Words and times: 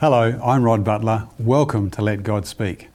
Hello, 0.00 0.40
I'm 0.42 0.62
Rod 0.62 0.82
Butler. 0.82 1.28
Welcome 1.38 1.90
to 1.90 2.00
Let 2.00 2.22
God 2.22 2.46
Speak. 2.46 2.88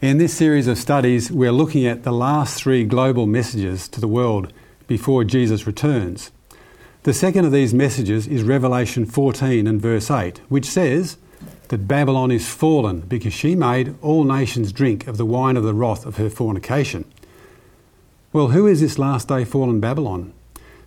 In 0.00 0.18
this 0.18 0.34
series 0.34 0.66
of 0.66 0.78
studies, 0.78 1.30
we're 1.30 1.52
looking 1.52 1.86
at 1.86 2.02
the 2.02 2.10
last 2.10 2.60
three 2.60 2.82
global 2.82 3.24
messages 3.24 3.86
to 3.90 4.00
the 4.00 4.08
world 4.08 4.52
before 4.88 5.22
Jesus 5.22 5.64
returns. 5.64 6.32
The 7.04 7.14
second 7.14 7.44
of 7.44 7.52
these 7.52 7.72
messages 7.72 8.26
is 8.26 8.42
Revelation 8.42 9.06
14 9.06 9.68
and 9.68 9.80
verse 9.80 10.10
8, 10.10 10.40
which 10.48 10.66
says 10.66 11.18
that 11.68 11.86
Babylon 11.86 12.32
is 12.32 12.48
fallen 12.48 13.02
because 13.02 13.32
she 13.32 13.54
made 13.54 13.94
all 14.02 14.24
nations 14.24 14.72
drink 14.72 15.06
of 15.06 15.18
the 15.18 15.24
wine 15.24 15.56
of 15.56 15.62
the 15.62 15.72
wrath 15.72 16.04
of 16.04 16.16
her 16.16 16.30
fornication. 16.30 17.04
Well, 18.32 18.48
who 18.48 18.66
is 18.66 18.80
this 18.80 18.98
last 18.98 19.28
day 19.28 19.44
fallen 19.44 19.78
Babylon? 19.78 20.32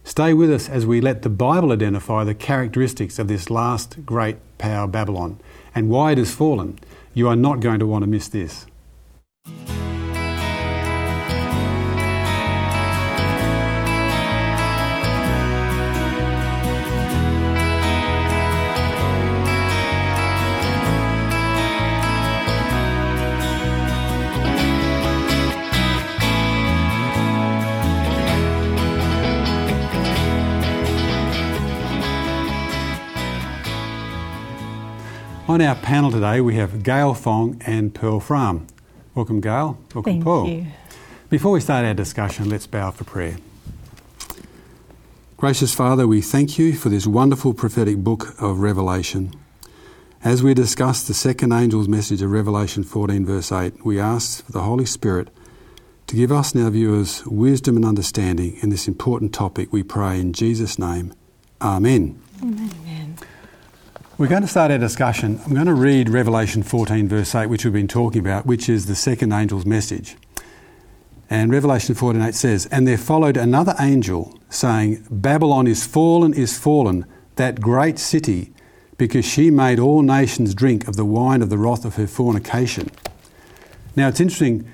Stay 0.04 0.34
with 0.34 0.52
us 0.52 0.68
as 0.68 0.86
we 0.86 1.00
let 1.00 1.22
the 1.22 1.30
Bible 1.30 1.72
identify 1.72 2.26
the 2.26 2.36
characteristics 2.36 3.18
of 3.18 3.30
this 3.30 3.50
last 3.50 4.06
great 4.06 4.36
power, 4.58 4.88
Babylon, 4.88 5.40
and 5.74 5.90
why 5.90 6.12
it 6.12 6.18
has 6.18 6.34
fallen. 6.34 6.80
You 7.14 7.28
are 7.28 7.36
not 7.36 7.60
going 7.60 7.80
to 7.80 7.88
want 7.88 8.04
to 8.04 8.08
miss 8.08 8.28
this. 8.28 8.66
On 35.58 35.62
our 35.64 35.74
panel 35.74 36.12
today, 36.12 36.40
we 36.40 36.54
have 36.54 36.84
Gayl 36.84 37.18
Fong 37.18 37.60
and 37.66 37.92
Pearl 37.92 38.22
Frahm. 38.22 38.68
Welcome, 39.16 39.42
Gayl. 39.42 39.76
Welcome, 39.92 40.04
Thank 40.04 40.24
Pearl. 40.24 40.48
you. 40.48 40.68
Before 41.32 41.52
we 41.52 41.62
start 41.62 41.84
our 41.84 41.96
discussion, 41.96 42.48
let's 42.48 42.68
bow 42.68 42.92
for 42.92 43.06
prayer. 43.06 43.38
Gracious 45.36 45.74
Father, 45.74 46.08
we 46.08 46.22
thank 46.22 46.60
you 46.60 46.76
for 46.76 46.90
this 46.90 47.08
wonderful 47.08 47.56
prophetic 47.56 47.98
book 47.98 48.40
of 48.40 48.60
Revelation. 48.60 49.34
As 50.24 50.44
we 50.44 50.54
discuss 50.54 51.02
the 51.02 51.16
second 51.16 51.52
angel's 51.52 51.88
message 51.88 52.22
of 52.22 52.30
Revelation 52.30 52.84
14, 52.84 53.26
verse 53.26 53.52
8, 53.52 53.84
we 53.84 54.00
ask 54.00 54.46
for 54.46 54.52
the 54.52 54.62
Holy 54.62 54.86
Spirit 54.86 55.30
to 56.06 56.16
give 56.16 56.32
us 56.32 56.54
and 56.54 56.64
our 56.64 56.70
viewers 56.70 57.26
wisdom 57.26 57.78
and 57.78 57.84
understanding 57.84 58.60
in 58.62 58.70
this 58.70 58.88
important 58.88 59.34
topic, 59.34 59.74
we 59.74 59.82
pray 59.82 60.20
in 60.20 60.34
Jesus' 60.34 60.78
name. 60.78 61.16
Amen. 61.60 62.22
Amen. 62.44 63.18
We're 64.20 64.26
going 64.26 64.42
to 64.42 64.48
start 64.48 64.72
our 64.72 64.80
discussion. 64.80 65.40
I'm 65.46 65.54
going 65.54 65.68
to 65.68 65.76
read 65.76 66.10
Revelation 66.10 66.64
14, 66.64 67.08
verse 67.08 67.36
8, 67.36 67.46
which 67.52 67.64
we've 67.64 67.72
been 67.72 67.88
talking 67.88 68.20
about, 68.20 68.48
which 68.48 68.68
is 68.68 68.88
the 68.88 68.96
second 68.96 69.32
angel's 69.32 69.64
message. 69.64 70.18
And 71.30 71.52
Revelation 71.52 71.94
14, 71.94 72.24
8 72.24 72.34
says, 72.34 72.66
And 72.72 72.88
there 72.88 72.98
followed 72.98 73.38
another 73.38 73.76
angel, 73.80 74.40
saying, 74.50 75.06
Babylon 75.12 75.68
is 75.68 75.86
fallen, 75.86 76.34
is 76.34 76.58
fallen, 76.58 77.06
that 77.36 77.62
great 77.62 78.00
city, 78.00 78.52
because 78.98 79.24
she 79.24 79.52
made 79.52 79.78
all 79.78 80.02
nations 80.02 80.56
drink 80.56 80.88
of 80.88 80.96
the 80.96 81.06
wine 81.06 81.44
of 81.44 81.52
the 81.52 81.58
wrath 81.60 81.86
of 81.86 81.98
her 81.98 82.08
fornication. 82.08 82.90
Now 83.96 84.08
it's 84.08 84.20
interesting, 84.20 84.68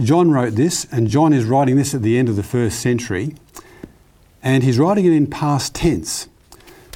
John 0.00 0.30
wrote 0.30 0.54
this, 0.54 0.86
and 0.90 1.06
John 1.06 1.34
is 1.34 1.44
writing 1.44 1.76
this 1.76 1.94
at 1.94 2.00
the 2.00 2.16
end 2.16 2.30
of 2.30 2.36
the 2.36 2.42
first 2.42 2.80
century, 2.80 3.34
and 4.42 4.64
he's 4.64 4.78
writing 4.78 5.04
it 5.04 5.12
in 5.12 5.26
past 5.26 5.74
tense. 5.74 6.30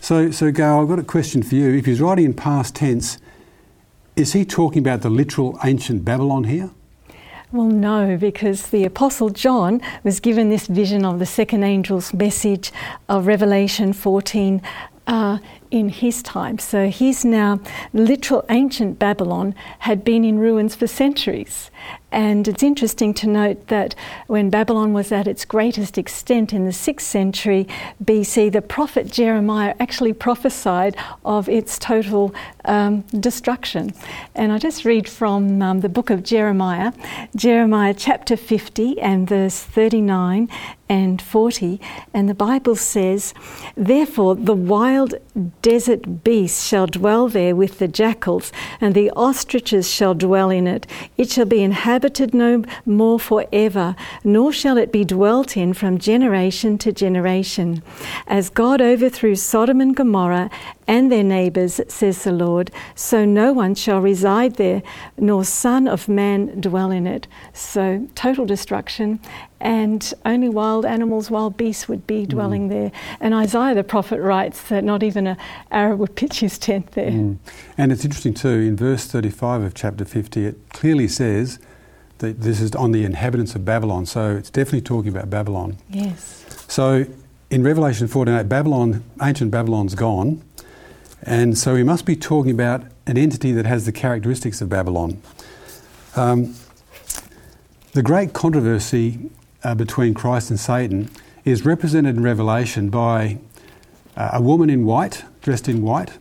So, 0.05 0.31
so 0.31 0.53
Gayl, 0.53 0.83
I've 0.83 0.89
got 0.89 0.99
a 0.99 1.03
question 1.03 1.43
for 1.43 1.55
you. 1.55 1.73
If 1.73 1.87
he's 1.87 1.99
writing 1.99 2.27
in 2.27 2.35
past 2.35 2.75
tense, 2.75 3.17
is 4.17 4.35
he 4.35 4.45
talking 4.45 4.81
about 4.81 5.01
the 5.01 5.09
literal 5.09 5.59
ancient 5.65 6.05
Babylon 6.05 6.45
here? 6.45 6.73
Well, 7.53 7.69
no, 7.69 8.19
because 8.19 8.67
the 8.67 8.85
Apostle 8.85 9.31
John 9.31 9.81
was 10.03 10.21
given 10.21 10.51
this 10.51 10.67
vision 10.67 11.07
of 11.07 11.21
the 11.21 11.25
second 11.25 11.65
angel's 11.65 12.13
message 12.13 12.71
of 13.09 13.27
Revelation 13.27 13.95
14 13.95 14.61
uh, 15.07 15.39
in 15.75 15.89
his 15.89 16.23
time. 16.23 16.57
So 16.61 16.89
he's 16.89 17.25
now, 17.25 17.59
literal 17.93 18.45
ancient 18.49 19.01
Babylon 19.01 19.57
had 19.81 20.05
been 20.05 20.25
in 20.25 20.39
ruins 20.39 20.77
for 20.77 20.87
centuries. 20.87 21.69
And 22.13 22.47
it's 22.47 22.63
interesting 22.63 23.13
to 23.15 23.27
note 23.27 23.67
that 23.67 23.97
when 24.29 24.49
Babylon 24.49 24.93
was 24.93 25.11
at 25.11 25.27
its 25.27 25.45
greatest 25.45 25.99
extent 25.99 26.53
in 26.53 26.65
the 26.65 26.71
6th 26.71 27.01
century 27.01 27.67
BC, 28.03 28.53
the 28.53 28.63
prophet 28.63 29.11
Jeremiah 29.11 29.75
actually 29.81 30.13
prophesied 30.13 30.97
of 31.25 31.49
its 31.49 31.77
total 31.77 32.33
um, 32.67 33.01
destruction. 33.19 33.93
And 34.33 34.53
I 34.53 34.59
just 34.59 34.85
read 34.85 35.09
from 35.09 35.61
um, 35.61 35.81
the 35.81 35.89
book 35.89 36.09
of 36.09 36.23
Jeremiah, 36.23 36.93
Jeremiah 37.35 37.95
chapter 37.95 38.37
50 38.37 39.01
and 39.01 39.29
verse 39.29 39.65
39 39.65 40.49
and 40.89 41.21
40. 41.21 41.81
And 42.13 42.29
the 42.29 42.35
Bible 42.35 42.77
says, 42.77 43.35
Therefore 43.77 44.37
the 44.37 44.55
wild 44.55 45.15
desert 45.65 46.23
beasts 46.23 46.67
shall 46.67 46.87
dwell 46.87 47.27
there 47.27 47.57
with 47.57 47.79
the 47.79 47.89
jackals, 47.89 48.53
and 48.83 48.95
the 48.95 49.11
ostriches 49.17 49.91
shall 49.91 50.13
dwell 50.13 50.51
in 50.51 50.67
it. 50.67 50.87
It 51.17 51.31
shall 51.31 51.47
be 51.47 51.63
inhabited 51.63 52.35
no 52.35 52.65
more 52.85 53.19
forever, 53.19 53.97
nor 54.23 54.53
shall 54.53 54.77
it 54.77 54.93
be 54.93 55.07
dwelt 55.07 55.57
in 55.57 55.73
from 55.73 55.97
generation 55.97 56.77
to 56.79 56.93
generation. 56.93 57.83
As 58.27 58.51
God 58.51 58.83
overthrew 58.83 59.37
Sodom 59.37 59.81
and 59.81 59.97
Gomorrah 59.97 60.51
and 60.87 61.11
their 61.11 61.25
neighbours, 61.25 61.81
says 61.89 62.25
the 62.25 62.33
Lord, 62.33 62.71
so 62.95 63.25
no 63.25 63.55
one 63.55 63.75
shall 63.75 64.03
reside 64.03 64.57
there, 64.57 64.83
nor 65.17 65.47
son 65.47 65.89
of 65.89 66.11
man 66.11 66.61
dwell 66.61 66.91
in 66.91 67.07
it. 67.07 67.27
So 67.55 68.07
total 68.15 68.45
destruction, 68.45 69.19
and 69.65 70.13
only 70.27 70.51
wild 70.51 70.85
animals, 70.85 71.31
wild 71.31 71.57
beasts 71.57 71.89
would 71.89 72.07
be 72.07 72.27
dwelling 72.27 72.69
mm. 72.69 72.73
there. 72.73 72.93
And 73.19 73.33
Isaiah 73.33 73.75
the 73.75 73.83
prophet 73.83 74.21
writes 74.21 74.69
that 74.69 74.85
not 74.85 75.03
even 75.03 75.27
an 75.27 75.39
Arab 75.71 75.99
would 76.01 76.15
pitch 76.15 76.41
his 76.41 76.59
tent 76.59 76.93
there. 76.93 77.11
Mm. 77.11 77.39
And 77.79 77.91
it's 77.91 78.05
interesting 78.05 78.35
too, 78.35 78.51
in 78.51 78.77
verse 78.77 79.07
35 79.07 79.63
of 79.63 79.75
chapter 79.75 80.05
50, 80.05 80.45
it 80.45 80.59
clearly 80.75 81.09
says 81.09 81.59
that 82.19 82.43
this 82.43 82.61
is 82.61 82.75
on 82.75 82.93
the 82.93 83.05
inhabitants 83.05 83.55
of 83.55 83.65
Babylon. 83.65 84.05
So 84.05 84.37
it's 84.37 84.51
definitely 84.51 84.83
talking 84.83 85.11
about 85.11 85.31
Babylon. 85.31 85.79
Yes. 85.89 86.45
So 86.69 87.07
in 87.49 87.63
Revelation 87.63 88.07
14, 88.07 88.47
Babylon, 88.47 89.03
ancient 89.23 89.51
Babylon's 89.51 89.95
gone. 89.95 90.43
And 91.23 91.57
so 91.57 91.73
we 91.73 91.83
must 91.83 92.05
be 92.05 92.17
talking 92.17 92.53
about 92.53 92.83
an 93.07 93.17
entity 93.17 93.53
that 93.53 93.65
has 93.65 93.87
the 93.87 93.93
characteristics 93.93 94.61
of 94.61 94.69
Babylon. 94.69 95.23
Um, 96.17 96.55
the 97.93 98.03
great 98.03 98.35
controversy 98.35 99.31
uh, 99.65 99.75
between 99.75 100.15
Christ 100.15 100.51
and 100.51 100.61
Satan 100.61 101.11
is 101.45 101.65
represented 101.65 102.17
in 102.17 102.23
Revelation 102.23 102.91
by 102.91 103.39
uh, 104.17 104.31
a 104.35 104.43
woman 104.43 104.71
in 104.71 104.85
white, 104.85 105.25
dressed 105.43 105.69
in 105.69 105.83
white, 105.83 106.19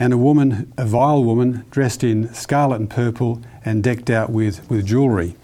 and 0.00 0.12
a 0.12 0.18
woman, 0.18 0.72
a 0.76 0.86
vile 0.86 1.22
woman, 1.22 1.64
dressed 1.70 2.02
in 2.02 2.32
scarlet 2.34 2.80
and 2.80 2.90
purple 2.90 3.40
and 3.64 3.82
decked 3.82 4.10
out 4.10 4.30
with, 4.30 4.68
with 4.70 4.86
jewellery. 4.86 5.36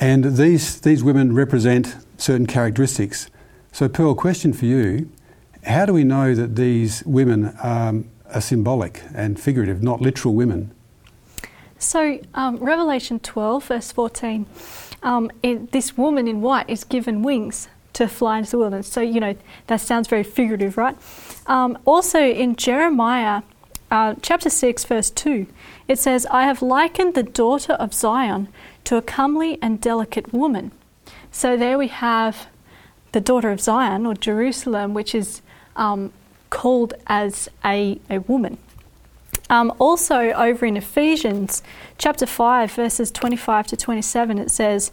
And 0.00 0.36
these, 0.36 0.80
these 0.80 1.04
women 1.04 1.34
represent 1.34 1.96
certain 2.16 2.46
characteristics. 2.46 3.28
So, 3.72 3.88
Pearl, 3.88 4.14
question 4.14 4.52
for 4.52 4.66
you 4.66 5.10
how 5.64 5.84
do 5.84 5.92
we 5.92 6.04
know 6.04 6.34
that 6.34 6.56
these 6.56 7.04
women 7.04 7.54
um, 7.62 8.08
are 8.32 8.40
symbolic 8.40 9.02
and 9.14 9.38
figurative, 9.38 9.82
not 9.82 10.00
literal 10.00 10.34
women? 10.34 10.74
So, 11.80 12.20
um, 12.34 12.58
Revelation 12.58 13.20
12, 13.20 13.64
verse 13.64 13.90
14, 13.90 14.44
um, 15.02 15.30
it, 15.42 15.72
this 15.72 15.96
woman 15.96 16.28
in 16.28 16.42
white 16.42 16.68
is 16.68 16.84
given 16.84 17.22
wings 17.22 17.68
to 17.94 18.06
fly 18.06 18.38
into 18.38 18.50
the 18.50 18.58
wilderness. 18.58 18.86
So, 18.86 19.00
you 19.00 19.18
know, 19.18 19.34
that 19.66 19.80
sounds 19.80 20.06
very 20.06 20.22
figurative, 20.22 20.76
right? 20.76 20.94
Um, 21.46 21.78
also, 21.86 22.20
in 22.20 22.54
Jeremiah 22.56 23.42
uh, 23.90 24.14
chapter 24.20 24.50
6, 24.50 24.84
verse 24.84 25.08
2, 25.08 25.46
it 25.88 25.98
says, 25.98 26.26
I 26.26 26.44
have 26.44 26.60
likened 26.60 27.14
the 27.14 27.22
daughter 27.22 27.72
of 27.72 27.94
Zion 27.94 28.48
to 28.84 28.96
a 28.96 29.02
comely 29.02 29.58
and 29.62 29.80
delicate 29.80 30.34
woman. 30.34 30.72
So, 31.32 31.56
there 31.56 31.78
we 31.78 31.88
have 31.88 32.46
the 33.12 33.22
daughter 33.22 33.50
of 33.50 33.58
Zion 33.58 34.04
or 34.04 34.14
Jerusalem, 34.14 34.92
which 34.92 35.14
is 35.14 35.40
um, 35.76 36.12
called 36.50 36.92
as 37.06 37.48
a, 37.64 37.98
a 38.10 38.18
woman. 38.18 38.58
Um, 39.50 39.74
also, 39.78 40.30
over 40.30 40.64
in 40.64 40.76
Ephesians 40.78 41.62
chapter 41.98 42.24
5, 42.24 42.72
verses 42.72 43.10
25 43.10 43.66
to 43.66 43.76
27, 43.76 44.38
it 44.38 44.50
says, 44.50 44.92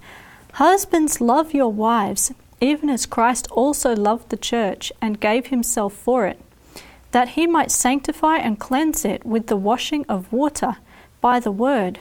Husbands, 0.54 1.21
love 1.21 1.54
your 1.54 1.71
wives, 1.71 2.33
even 2.59 2.89
as 2.89 3.06
Christ 3.06 3.48
also 3.51 3.95
loved 3.95 4.30
the 4.30 4.36
church 4.36 4.92
and 5.01 5.19
gave 5.19 5.48
himself 5.48 5.94
for 5.94 6.25
it, 6.25 6.42
that 7.12 7.30
he 7.30 7.48
might 7.48 7.71
sanctify 7.71 8.38
and 8.38 8.59
cleanse 8.59 9.06
it 9.06 9.25
with 9.25 9.48
the 9.48 9.56
washing 9.56 10.04
of 10.09 10.33
water 10.33 10.77
by 11.21 11.39
the 11.39 11.51
word, 11.51 12.00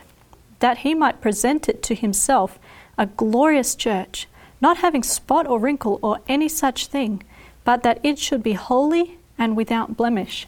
that 0.61 0.79
he 0.79 0.95
might 0.95 1.21
present 1.21 1.69
it 1.69 1.83
to 1.85 1.95
himself 1.95 2.59
a 2.97 3.07
glorious 3.07 3.75
church, 3.75 4.27
not 4.61 4.79
having 4.79 5.03
spot 5.05 5.47
or 5.47 5.61
wrinkle 5.61 6.01
or 6.03 6.21
any 6.27 6.49
such 6.49 6.87
thing 6.87 7.23
but 7.67 7.83
that 7.83 7.99
it 8.05 8.17
should 8.17 8.43
be 8.45 8.53
holy 8.53 9.19
and 9.37 9.57
without 9.57 9.97
blemish. 9.97 10.47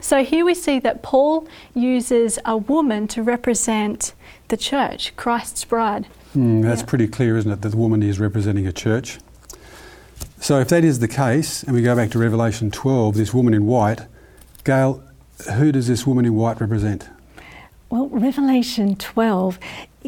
So 0.00 0.24
here 0.24 0.44
we 0.44 0.54
see 0.54 0.78
that 0.80 1.02
Paul 1.02 1.46
uses 1.74 2.38
a 2.44 2.56
woman 2.56 3.08
to 3.08 3.22
represent 3.22 4.14
the 4.48 4.56
church, 4.56 5.14
Christ's 5.16 5.64
bride. 5.64 6.06
Mm, 6.36 6.62
that's 6.62 6.82
Yeah. 6.82 6.86
pretty 6.86 7.08
clear, 7.08 7.36
isn't 7.36 7.50
it? 7.50 7.62
That 7.62 7.70
the 7.70 7.76
woman 7.76 8.02
is 8.02 8.20
representing 8.20 8.66
a 8.66 8.72
church. 8.72 9.18
So, 10.40 10.60
if 10.60 10.68
that 10.68 10.84
is 10.84 11.00
the 11.00 11.08
case, 11.08 11.64
and 11.64 11.74
we 11.74 11.82
go 11.82 11.96
back 11.96 12.10
to 12.10 12.18
Revelation 12.18 12.70
12, 12.70 13.16
this 13.16 13.34
woman 13.34 13.54
in 13.54 13.66
white, 13.66 14.02
Gayl, 14.64 15.00
who 15.54 15.72
does 15.72 15.88
this 15.88 16.06
woman 16.06 16.24
in 16.24 16.34
white 16.34 16.60
represent? 16.60 17.08
Well, 17.90 18.06
Revelation 18.08 18.96
12 18.96 19.58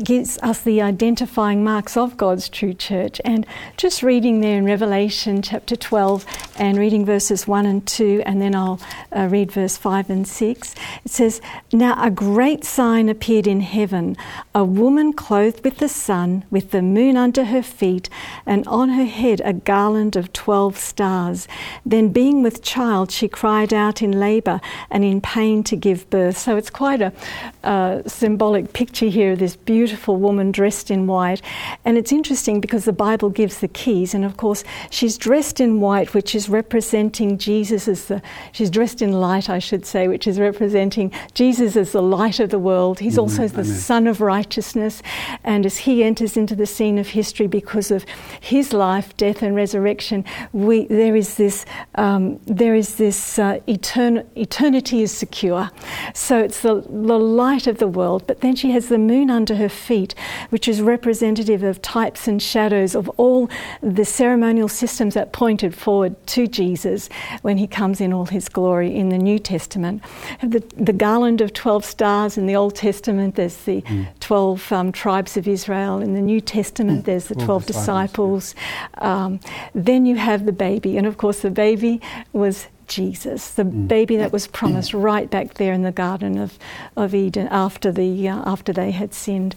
gives 0.04 0.38
us 0.42 0.60
the 0.60 0.82
identifying 0.82 1.64
marks 1.64 1.96
of 1.96 2.16
God's 2.16 2.48
true 2.48 2.74
church. 2.74 3.20
And 3.24 3.44
just 3.76 4.02
reading 4.02 4.40
there 4.40 4.58
in 4.58 4.64
Revelation 4.64 5.42
chapter 5.42 5.74
12 5.76 6.24
and 6.60 6.76
reading 6.76 7.06
verses 7.06 7.48
1 7.48 7.64
and 7.64 7.86
2, 7.86 8.22
and 8.26 8.40
then 8.40 8.54
I'll 8.54 8.78
uh, 9.16 9.28
read 9.30 9.50
verse 9.50 9.78
5 9.78 10.10
and 10.10 10.28
6, 10.28 10.74
it 11.06 11.10
says, 11.10 11.40
Now 11.72 12.00
a 12.00 12.10
great 12.10 12.64
sign 12.64 13.08
appeared 13.08 13.46
in 13.46 13.60
heaven 13.60 14.14
a 14.54 14.62
woman 14.62 15.14
clothed 15.14 15.64
with 15.64 15.78
the 15.78 15.88
sun, 15.88 16.44
with 16.50 16.70
the 16.70 16.82
moon 16.82 17.16
under 17.16 17.46
her 17.46 17.62
feet, 17.62 18.10
and 18.44 18.66
on 18.66 18.90
her 18.90 19.06
head 19.06 19.40
a 19.42 19.54
garland 19.54 20.16
of 20.16 20.34
12 20.34 20.76
stars. 20.76 21.48
Then, 21.86 22.10
being 22.10 22.42
with 22.42 22.62
child, 22.62 23.10
she 23.10 23.26
cried 23.26 23.72
out 23.72 24.02
in 24.02 24.20
labour 24.20 24.60
and 24.90 25.02
in 25.02 25.22
pain 25.22 25.64
to 25.64 25.76
give 25.76 26.10
birth. 26.10 26.36
So 26.36 26.56
it's 26.56 26.68
quite 26.68 27.00
a 27.00 28.02
symbolic 28.06 28.74
picture 28.74 29.06
here 29.06 29.32
of 29.32 29.38
this 29.38 29.56
beautiful 29.56 30.16
woman 30.16 30.52
dressed 30.52 30.90
in 30.90 31.06
white. 31.06 31.40
And 31.86 31.96
it's 31.96 32.12
interesting 32.12 32.60
because 32.60 32.84
the 32.84 32.92
Bible 32.92 33.30
gives 33.30 33.60
the 33.60 33.68
keys, 33.68 34.12
and 34.12 34.26
of 34.26 34.36
course, 34.36 34.62
she's 34.90 35.16
dressed 35.16 35.58
in 35.58 35.80
white, 35.80 36.12
which 36.12 36.34
is 36.34 36.49
representing 36.50 37.38
Jesus 37.38 37.88
as 37.88 38.06
the, 38.06 38.22
she's 38.52 38.70
dressed 38.70 39.02
in 39.02 39.12
light, 39.12 39.48
I 39.48 39.58
should 39.58 39.86
say, 39.86 40.08
which 40.08 40.26
is 40.26 40.38
representing 40.38 41.12
Jesus 41.34 41.76
as 41.76 41.92
the 41.92 42.02
light 42.02 42.40
of 42.40 42.50
the 42.50 42.58
world. 42.58 42.98
He's 43.00 43.16
Mhm, 43.16 43.22
also 43.22 43.48
the 43.48 43.60
amen. 43.60 43.74
Son 43.74 44.06
of 44.06 44.20
righteousness. 44.20 45.02
And 45.44 45.64
as 45.66 45.78
he 45.78 46.02
enters 46.04 46.36
into 46.36 46.54
the 46.54 46.66
scene 46.66 46.98
of 46.98 47.08
history 47.08 47.46
because 47.46 47.90
of 47.90 48.04
his 48.40 48.72
life, 48.72 49.16
death, 49.16 49.42
and 49.42 49.54
resurrection, 49.54 50.24
we, 50.52 50.86
there 50.86 51.16
is 51.16 51.34
this, 51.36 51.64
um, 51.94 52.40
there 52.46 52.74
is 52.74 52.96
this 52.96 53.38
uh, 53.38 53.58
etern- 53.66 54.24
eternity 54.36 55.02
is 55.02 55.12
secure. 55.12 55.70
So 56.14 56.38
it's 56.38 56.60
the, 56.60 56.82
the 56.88 57.18
light 57.18 57.66
of 57.66 57.78
the 57.78 57.88
world. 57.88 58.26
But 58.26 58.40
then 58.40 58.56
she 58.56 58.70
has 58.72 58.88
the 58.88 58.98
moon 58.98 59.30
under 59.30 59.54
her 59.56 59.68
feet, 59.68 60.14
which 60.50 60.68
is 60.68 60.80
representative 60.82 61.62
of 61.62 61.80
types 61.82 62.28
and 62.28 62.42
shadows 62.42 62.94
of 62.94 63.08
all 63.16 63.48
the 63.82 64.04
ceremonial 64.04 64.68
systems 64.68 65.14
that 65.14 65.32
pointed 65.32 65.74
forward 65.74 66.14
to 66.26 66.39
Jesus 66.46 67.08
when 67.42 67.58
he 67.58 67.66
comes 67.66 68.00
in 68.00 68.12
all 68.12 68.26
his 68.26 68.48
glory 68.48 68.94
in 68.94 69.10
the 69.10 69.18
New 69.18 69.38
Testament. 69.38 70.02
The, 70.42 70.60
the 70.76 70.92
garland 70.92 71.40
of 71.40 71.52
12 71.52 71.84
stars 71.84 72.38
in 72.38 72.46
the 72.46 72.56
Old 72.56 72.74
Testament, 72.74 73.36
there's 73.36 73.56
the 73.64 73.82
12 74.20 74.72
um, 74.72 74.92
tribes 74.92 75.36
of 75.36 75.46
Israel. 75.46 76.00
In 76.00 76.14
the 76.14 76.20
New 76.20 76.40
Testament, 76.40 77.04
there's 77.04 77.26
the 77.26 77.34
12 77.34 77.50
12 77.50 77.66
disciples, 77.66 78.54
disciples. 78.54 78.54
Um, 78.98 79.40
then 79.74 80.06
you 80.06 80.16
have 80.16 80.46
the 80.46 80.52
baby, 80.52 80.96
and 80.96 81.06
of 81.06 81.16
course, 81.18 81.40
the 81.40 81.50
baby 81.50 82.00
was 82.32 82.68
Jesus, 82.86 83.50
the 83.50 83.64
baby 83.64 84.16
that 84.16 84.32
was 84.32 84.46
promised 84.46 84.94
right 84.94 85.30
back 85.30 85.54
there 85.54 85.72
in 85.72 85.82
the 85.82 85.92
Garden 85.92 86.38
of, 86.38 86.58
of 86.96 87.14
Eden 87.14 87.48
after, 87.50 87.92
the, 87.92 88.28
uh, 88.28 88.42
after 88.44 88.72
they 88.72 88.90
had 88.90 89.14
sinned. 89.14 89.54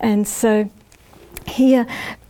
And 0.00 0.26
so 0.26 0.70
here 1.46 1.86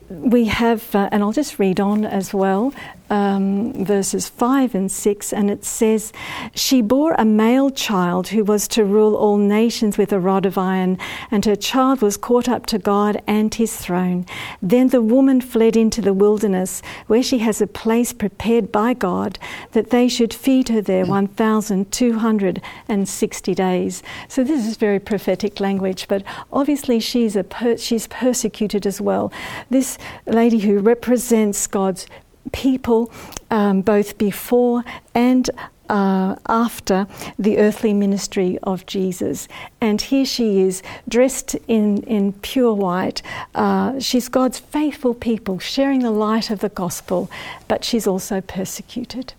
we 0.09 0.47
have, 0.47 0.93
uh, 0.95 1.09
and 1.13 1.23
I'll 1.23 1.33
just 1.33 1.59
read 1.59 1.79
on 1.79 2.05
as 2.05 2.35
well, 2.35 2.73
um, 3.11 3.85
verses 3.85 4.29
5 4.29 4.75
and 4.75 4.91
6, 4.91 5.33
and 5.33 5.51
it 5.51 5.65
says, 5.65 6.13
She 6.55 6.81
bore 6.81 7.15
a 7.19 7.25
male 7.25 7.71
child 7.71 8.29
who 8.29 8.45
was 8.45 8.69
to 8.69 8.85
rule 8.85 9.17
all 9.17 9.37
nations 9.37 9.99
with 9.99 10.13
a 10.13 10.21
rod 10.21 10.47
of 10.47 10.57
iron, 10.57 10.97
and 11.31 11.45
her 11.45 11.57
child 11.57 12.03
was 12.03 12.17
caught 12.17 12.49
up 12.49 12.67
to 12.67 12.79
God 12.79 13.21
and 13.27 13.53
his 13.53 13.77
throne. 13.77 14.27
Then 14.63 14.87
the 14.89 15.03
woman 15.03 15.41
fled 15.41 15.77
into 15.77 16.01
the 16.01 16.15
wilderness, 16.15 16.83
where 17.09 17.23
she 17.23 17.39
has 17.39 17.61
a 17.61 17.67
place 17.67 18.13
prepared 18.13 18.71
by 18.71 18.95
God, 18.95 19.41
that 19.73 19.91
they 19.91 20.07
should 20.09 20.33
feed 20.33 20.69
her 20.69 20.81
there 20.81 21.05
1,260 21.05 23.55
days. 23.55 24.03
So 24.29 24.45
this 24.45 24.65
is 24.67 24.77
very 24.77 25.01
prophetic 25.01 25.59
language, 25.59 26.07
but 26.09 26.23
obviously 26.53 27.01
she's, 27.01 27.35
a 27.35 27.43
per- 27.43 27.77
she's 27.77 28.07
persecuted 28.07 28.87
as 28.87 29.01
well. 29.01 29.33
This 29.69 29.99
lady 30.27 30.61
who 30.61 30.79
represents 30.79 31.67
God's 31.67 32.07
people 32.53 33.13
um, 33.51 33.83
both 33.83 34.19
before 34.19 34.85
and 35.15 35.51
uh, 35.91 36.37
after 36.47 37.07
the 37.39 37.59
earthly 37.59 37.93
ministry 37.93 38.59
of 38.63 38.87
Jesus. 38.87 39.49
And 39.81 40.01
here 40.01 40.25
she 40.25 40.61
is, 40.61 40.83
dressed 41.09 41.57
in, 41.67 42.03
in 42.05 42.33
pure 42.35 42.73
white. 42.73 43.23
Uh, 43.55 43.99
she's 43.99 44.29
God's 44.29 44.59
faithful 44.59 45.15
people, 45.15 45.59
sharing 45.59 46.01
the 46.01 46.13
light 46.13 46.51
of 46.51 46.61
the 46.61 46.69
gospel, 46.69 47.29
but 47.67 47.85
she's 47.85 48.07
also 48.07 48.41
persecuted. 48.41 49.35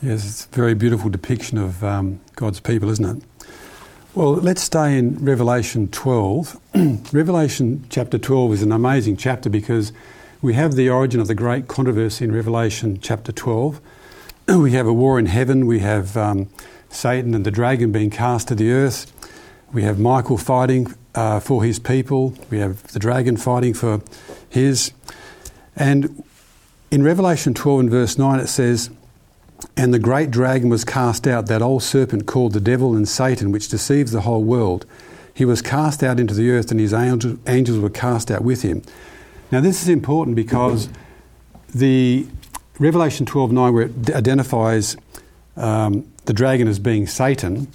Yes, 0.00 0.24
it's 0.24 0.44
a 0.44 0.48
very 0.50 0.74
beautiful 0.74 1.10
depiction 1.10 1.58
of 1.58 1.82
um, 1.82 2.20
God's 2.36 2.60
people, 2.60 2.88
isn't 2.90 3.16
it? 3.16 3.22
Well, 4.14 4.34
let's 4.34 4.62
stay 4.62 4.96
in 4.96 5.22
Revelation 5.24 5.88
12. 5.88 6.60
Revelation 7.12 7.84
chapter 7.90 8.16
12 8.18 8.52
is 8.54 8.62
an 8.62 8.72
amazing 8.72 9.16
chapter 9.16 9.50
because 9.50 9.92
we 10.42 10.54
have 10.54 10.74
the 10.74 10.90
origin 10.90 11.20
of 11.20 11.28
the 11.28 11.34
great 11.34 11.66
controversy 11.66 12.24
in 12.24 12.32
Revelation 12.32 12.98
chapter 13.00 13.32
12. 13.32 13.80
We 14.48 14.72
have 14.72 14.86
a 14.86 14.92
war 14.92 15.18
in 15.18 15.26
heaven, 15.26 15.66
we 15.66 15.80
have 15.80 16.16
um, 16.16 16.48
Satan 16.88 17.34
and 17.34 17.44
the 17.44 17.50
dragon 17.50 17.90
being 17.90 18.10
cast 18.10 18.48
to 18.48 18.54
the 18.54 18.70
earth, 18.70 19.12
we 19.72 19.82
have 19.82 19.98
Michael 19.98 20.38
fighting 20.38 20.94
uh, 21.14 21.40
for 21.40 21.64
his 21.64 21.78
people, 21.78 22.34
we 22.50 22.58
have 22.58 22.82
the 22.92 22.98
dragon 22.98 23.36
fighting 23.36 23.74
for 23.74 24.02
his. 24.48 24.92
And 25.74 26.22
in 26.90 27.02
Revelation 27.02 27.54
12 27.54 27.80
and 27.80 27.90
verse 27.90 28.18
9 28.18 28.38
it 28.38 28.48
says, 28.48 28.90
and 29.76 29.92
the 29.92 29.98
great 29.98 30.30
dragon 30.30 30.68
was 30.68 30.84
cast 30.84 31.26
out, 31.26 31.46
that 31.46 31.62
old 31.62 31.82
serpent 31.82 32.26
called 32.26 32.52
the 32.52 32.60
devil 32.60 32.94
and 32.94 33.08
Satan, 33.08 33.50
which 33.52 33.68
deceives 33.68 34.12
the 34.12 34.20
whole 34.20 34.44
world. 34.44 34.86
He 35.32 35.44
was 35.44 35.60
cast 35.60 36.02
out 36.02 36.20
into 36.20 36.34
the 36.34 36.50
earth, 36.50 36.70
and 36.70 36.78
his 36.78 36.92
angel, 36.92 37.38
angels 37.46 37.78
were 37.78 37.90
cast 37.90 38.30
out 38.30 38.42
with 38.42 38.62
him. 38.62 38.82
Now, 39.52 39.60
this 39.60 39.80
is 39.80 39.88
important 39.88 40.34
because 40.34 40.88
the 41.74 42.26
Revelation 42.78 43.26
12:9, 43.26 43.72
where 43.72 43.84
it 43.84 44.10
identifies 44.10 44.96
um, 45.56 46.04
the 46.24 46.32
dragon 46.32 46.66
as 46.66 46.78
being 46.78 47.06
Satan, 47.06 47.68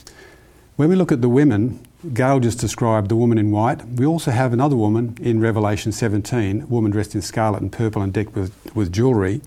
when 0.76 0.90
we 0.90 0.96
look 0.96 1.12
at 1.12 1.22
the 1.22 1.30
women, 1.30 1.80
Gail 2.14 2.40
just 2.40 2.60
described 2.60 3.10
the 3.10 3.16
woman 3.16 3.38
in 3.38 3.52
white. 3.52 3.88
We 3.88 4.06
also 4.06 4.32
have 4.32 4.52
another 4.52 4.76
woman 4.76 5.18
in 5.22 5.40
Revelation 5.40 5.92
17, 5.92 6.64
a 6.64 6.66
woman 6.66 6.92
dressed 6.92 7.16
in 7.16 7.22
scarlet 7.22 7.62
and 7.62 7.72
purple 7.72 8.02
and 8.02 8.12
decked 8.12 8.36
with, 8.36 8.54
with 8.76 8.92
jewellery. 8.92 9.42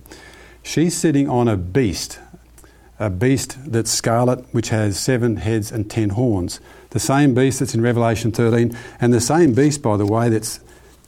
She's 0.63 0.95
sitting 0.95 1.29
on 1.29 1.47
a 1.47 1.57
beast, 1.57 2.17
a 2.97 3.09
beast 3.09 3.57
that's 3.71 3.91
scarlet, 3.91 4.45
which 4.51 4.69
has 4.69 4.97
seven 4.97 5.35
heads 5.35 5.71
and 5.71 5.91
ten 5.91 6.11
horns. 6.11 6.59
The 6.89 6.99
same 6.99 7.35
beast 7.35 7.59
that's 7.59 7.75
in 7.75 7.81
Revelation 7.81 8.31
13, 8.31 8.75
and 8.99 9.13
the 9.13 9.21
same 9.21 9.53
beast, 9.53 9.81
by 9.81 9.97
the 9.97 10.05
way, 10.05 10.29
that's 10.29 10.59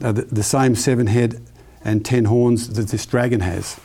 uh, 0.01 0.11
the, 0.11 0.23
the 0.23 0.43
same 0.43 0.75
seven 0.75 1.07
head 1.07 1.41
and 1.83 2.03
ten 2.05 2.25
horns 2.25 2.69
that 2.73 2.87
this 2.89 3.05
dragon 3.05 3.41
has. 3.41 3.79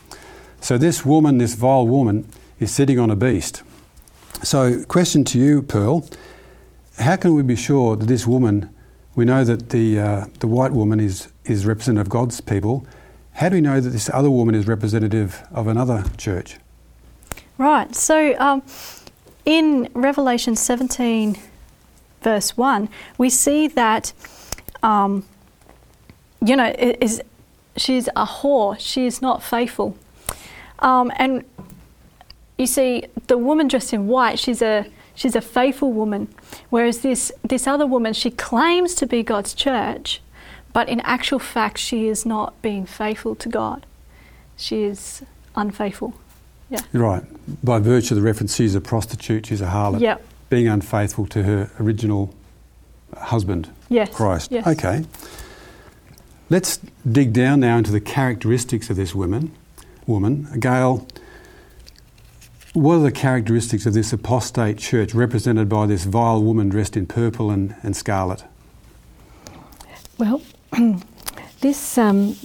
So 0.60 0.78
this 0.78 1.04
woman, 1.04 1.38
this 1.38 1.54
vile 1.54 1.86
woman, 1.86 2.28
is 2.60 2.72
sitting 2.72 2.98
on 2.98 3.10
a 3.10 3.16
beast. 3.16 3.62
So, 4.42 4.84
question 4.84 5.24
to 5.24 5.38
you, 5.38 5.62
Pearl: 5.62 6.08
How 6.98 7.16
can 7.16 7.34
we 7.34 7.42
be 7.42 7.56
sure 7.56 7.96
that 7.96 8.06
this 8.06 8.26
woman? 8.26 8.68
We 9.14 9.26
know 9.26 9.44
that 9.44 9.68
the 9.68 10.00
uh, 10.00 10.26
the 10.40 10.46
white 10.46 10.72
woman 10.72 10.98
is 11.00 11.28
is 11.44 11.66
representative 11.66 12.06
of 12.06 12.10
God's 12.10 12.40
people. 12.40 12.86
How 13.34 13.48
do 13.48 13.56
we 13.56 13.60
know 13.60 13.80
that 13.80 13.90
this 13.90 14.10
other 14.12 14.30
woman 14.30 14.54
is 14.54 14.66
representative 14.66 15.42
of 15.52 15.66
another 15.66 16.04
church? 16.18 16.58
Right. 17.58 17.94
So 17.94 18.34
um, 18.38 18.62
in 19.44 19.88
Revelation 19.94 20.56
17, 20.56 21.38
verse 22.22 22.56
1, 22.56 22.88
we 23.18 23.30
see 23.30 23.68
that, 23.68 24.12
um, 24.82 25.24
you 26.44 26.56
know, 26.56 26.72
is, 26.78 27.22
she's 27.76 28.08
a 28.08 28.26
whore. 28.26 28.76
She 28.78 29.06
is 29.06 29.22
not 29.22 29.42
faithful. 29.42 29.96
Um, 30.80 31.12
and 31.16 31.44
you 32.58 32.66
see, 32.66 33.04
the 33.28 33.38
woman 33.38 33.68
dressed 33.68 33.92
in 33.92 34.08
white, 34.08 34.38
she's 34.38 34.60
a, 34.62 34.86
she's 35.14 35.36
a 35.36 35.40
faithful 35.40 35.92
woman. 35.92 36.28
Whereas 36.70 37.00
this, 37.00 37.32
this 37.42 37.66
other 37.66 37.86
woman, 37.86 38.12
she 38.12 38.30
claims 38.30 38.94
to 38.96 39.06
be 39.06 39.22
God's 39.22 39.54
church, 39.54 40.20
but 40.72 40.88
in 40.88 41.00
actual 41.00 41.38
fact, 41.38 41.78
she 41.78 42.08
is 42.08 42.26
not 42.26 42.60
being 42.62 42.86
faithful 42.86 43.34
to 43.36 43.48
God. 43.48 43.86
She 44.56 44.82
is 44.84 45.22
unfaithful. 45.54 46.14
Yeah. 46.70 46.80
Right. 46.92 47.22
By 47.62 47.78
virtue 47.78 48.14
of 48.14 48.20
the 48.20 48.22
reference, 48.26 48.54
she's 48.56 48.74
a 48.74 48.80
prostitute, 48.80 49.46
she's 49.46 49.60
a 49.60 49.66
harlot, 49.66 50.00
Yep. 50.00 50.24
being 50.48 50.68
unfaithful 50.68 51.26
to 51.28 51.42
her 51.42 51.70
original 51.78 52.34
husband, 53.16 53.70
Yes. 53.88 54.10
Christ. 54.14 54.50
Yes. 54.50 54.66
Okay. 54.66 55.04
Let's 56.52 56.80
dig 57.10 57.32
down 57.32 57.60
now 57.60 57.78
into 57.78 57.92
the 57.92 57.98
characteristics 57.98 58.90
of 58.90 58.96
this 58.96 59.14
woman. 59.14 59.52
Woman, 60.06 60.48
Gayl. 60.56 61.08
What 62.74 62.96
are 62.96 63.02
the 63.04 63.10
characteristics 63.10 63.86
of 63.86 63.94
this 63.94 64.12
apostate 64.12 64.76
church 64.76 65.14
represented 65.14 65.70
by 65.70 65.86
this 65.86 66.04
vile 66.04 66.42
woman 66.42 66.68
dressed 66.68 66.94
in 66.94 67.06
purple 67.06 67.50
and, 67.50 67.74
and 67.82 67.96
scarlet? 67.96 68.44
Well, 70.18 70.42
this 71.62 71.96
um, 71.96 72.36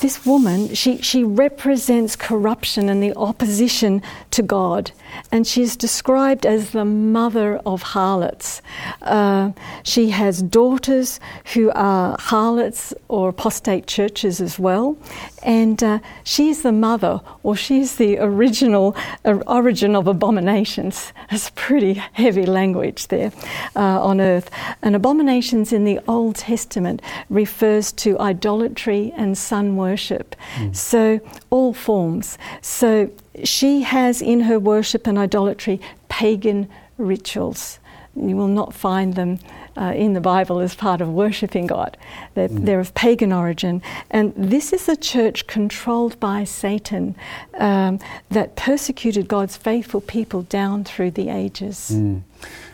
this 0.00 0.26
woman, 0.26 0.74
she, 0.74 1.00
she 1.02 1.24
represents 1.24 2.16
corruption 2.16 2.88
and 2.88 3.02
the 3.02 3.14
opposition 3.16 4.02
to 4.30 4.42
God. 4.42 4.92
And 5.32 5.46
she's 5.46 5.76
described 5.76 6.46
as 6.46 6.70
the 6.70 6.84
mother 6.84 7.58
of 7.66 7.82
harlots. 7.82 8.62
Uh, 9.02 9.52
she 9.82 10.10
has 10.10 10.42
daughters 10.42 11.18
who 11.54 11.70
are 11.74 12.16
harlots 12.18 12.94
or 13.08 13.30
apostate 13.30 13.86
churches 13.86 14.40
as 14.40 14.58
well. 14.58 14.96
And 15.42 15.82
uh, 15.82 15.98
she's 16.22 16.62
the 16.62 16.72
mother, 16.72 17.20
or 17.42 17.56
she's 17.56 17.96
the 17.96 18.18
original 18.18 18.94
uh, 19.24 19.38
origin 19.46 19.96
of 19.96 20.06
abominations. 20.06 21.12
It's 21.32 21.50
pretty 21.54 21.94
heavy 22.12 22.44
language 22.44 23.06
there 23.06 23.32
uh, 23.76 24.02
on 24.02 24.20
earth. 24.20 24.50
And 24.82 24.96
abominations 24.96 25.72
in 25.72 25.84
the 25.84 26.00
Old 26.08 26.36
Testament 26.36 27.00
refers 27.28 27.92
to 27.92 28.18
idolatry 28.18 29.12
and 29.16 29.38
sun 29.38 29.76
worship. 29.76 30.34
Mm. 30.56 30.74
So, 30.74 31.20
all 31.50 31.72
forms. 31.72 32.36
So, 32.62 33.10
she 33.44 33.82
has 33.82 34.20
in 34.22 34.40
her 34.40 34.58
worship 34.58 35.06
and 35.06 35.18
idolatry 35.18 35.80
pagan 36.08 36.68
rituals. 36.98 37.78
You 38.16 38.36
will 38.36 38.48
not 38.48 38.74
find 38.74 39.14
them 39.14 39.38
uh, 39.76 39.92
in 39.94 40.14
the 40.14 40.20
Bible 40.20 40.58
as 40.58 40.74
part 40.74 41.00
of 41.00 41.08
worshipping 41.08 41.66
God. 41.66 41.96
They're, 42.34 42.48
mm. 42.48 42.64
they're, 42.64 42.80
of 42.80 42.92
pagan 42.94 43.32
origin. 43.32 43.82
And 44.10 44.34
this 44.36 44.72
is 44.72 44.88
a 44.88 44.96
church 44.96 45.46
controlled 45.46 46.18
by 46.18 46.44
Satan 46.44 47.14
um, 47.58 48.00
that 48.30 48.56
persecuted 48.56 49.28
God's 49.28 49.56
faithful 49.56 50.00
people 50.00 50.42
down 50.42 50.84
through 50.84 51.12
the 51.12 51.28
ages. 51.28 51.92
Mm. 51.94 52.22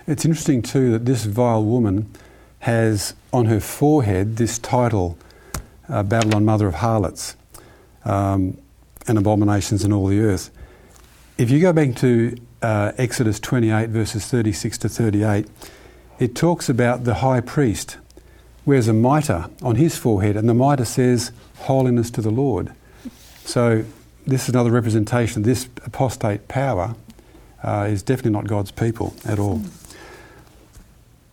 It's 0.06 0.24
interesting, 0.24 0.62
too, 0.62 0.90
that 0.92 1.04
this 1.04 1.24
vile 1.24 1.64
woman 1.64 2.10
has 2.60 3.14
on 3.32 3.46
her 3.46 3.60
forehead 3.60 4.36
this 4.36 4.58
title 4.58 5.18
uh, 5.88 6.02
Babylon, 6.02 6.44
Mother 6.44 6.66
of 6.66 6.76
Harlots. 6.76 7.36
Um, 8.04 8.56
and 9.08 9.18
abominations 9.18 9.84
in 9.84 9.92
all 9.92 10.06
the 10.06 10.20
earth. 10.20 10.50
If 11.38 11.50
you 11.50 11.60
go 11.60 11.72
back 11.72 11.94
to 11.96 12.36
uh, 12.62 12.92
Exodus 12.96 13.38
28, 13.40 13.90
verses 13.90 14.26
36 14.26 14.78
to 14.78 14.88
38, 14.88 15.46
it 16.18 16.34
talks 16.34 16.68
about 16.68 17.04
the 17.04 17.14
high 17.14 17.40
priest 17.40 17.98
wears 18.64 18.88
a 18.88 18.92
mitre 18.92 19.48
on 19.62 19.76
his 19.76 19.96
forehead, 19.96 20.36
and 20.36 20.48
the 20.48 20.54
mitre 20.54 20.84
says, 20.84 21.30
Holiness 21.60 22.10
to 22.10 22.20
the 22.20 22.30
Lord. 22.30 22.72
So, 23.44 23.84
this 24.26 24.44
is 24.44 24.48
another 24.48 24.72
representation. 24.72 25.42
This 25.42 25.68
apostate 25.84 26.48
power 26.48 26.96
uh, 27.62 27.86
is 27.88 28.02
definitely 28.02 28.32
not 28.32 28.48
God's 28.48 28.72
people 28.72 29.14
at 29.24 29.38
all. 29.38 29.62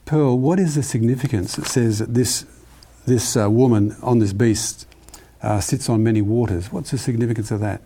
Pearl, 0.06 0.38
what 0.38 0.60
is 0.60 0.76
the 0.76 0.84
significance? 0.84 1.58
It 1.58 1.66
says 1.66 2.00
that 2.00 2.14
this, 2.14 2.46
this 3.06 3.36
uh, 3.36 3.50
woman 3.50 3.96
on 4.04 4.20
this 4.20 4.34
beast 4.34 4.86
uh, 5.44 5.60
sits 5.60 5.90
on 5.90 6.02
many 6.02 6.22
waters. 6.22 6.72
What's 6.72 6.92
the 6.92 6.98
significance 6.98 7.52
of 7.52 7.60
that? 7.60 7.82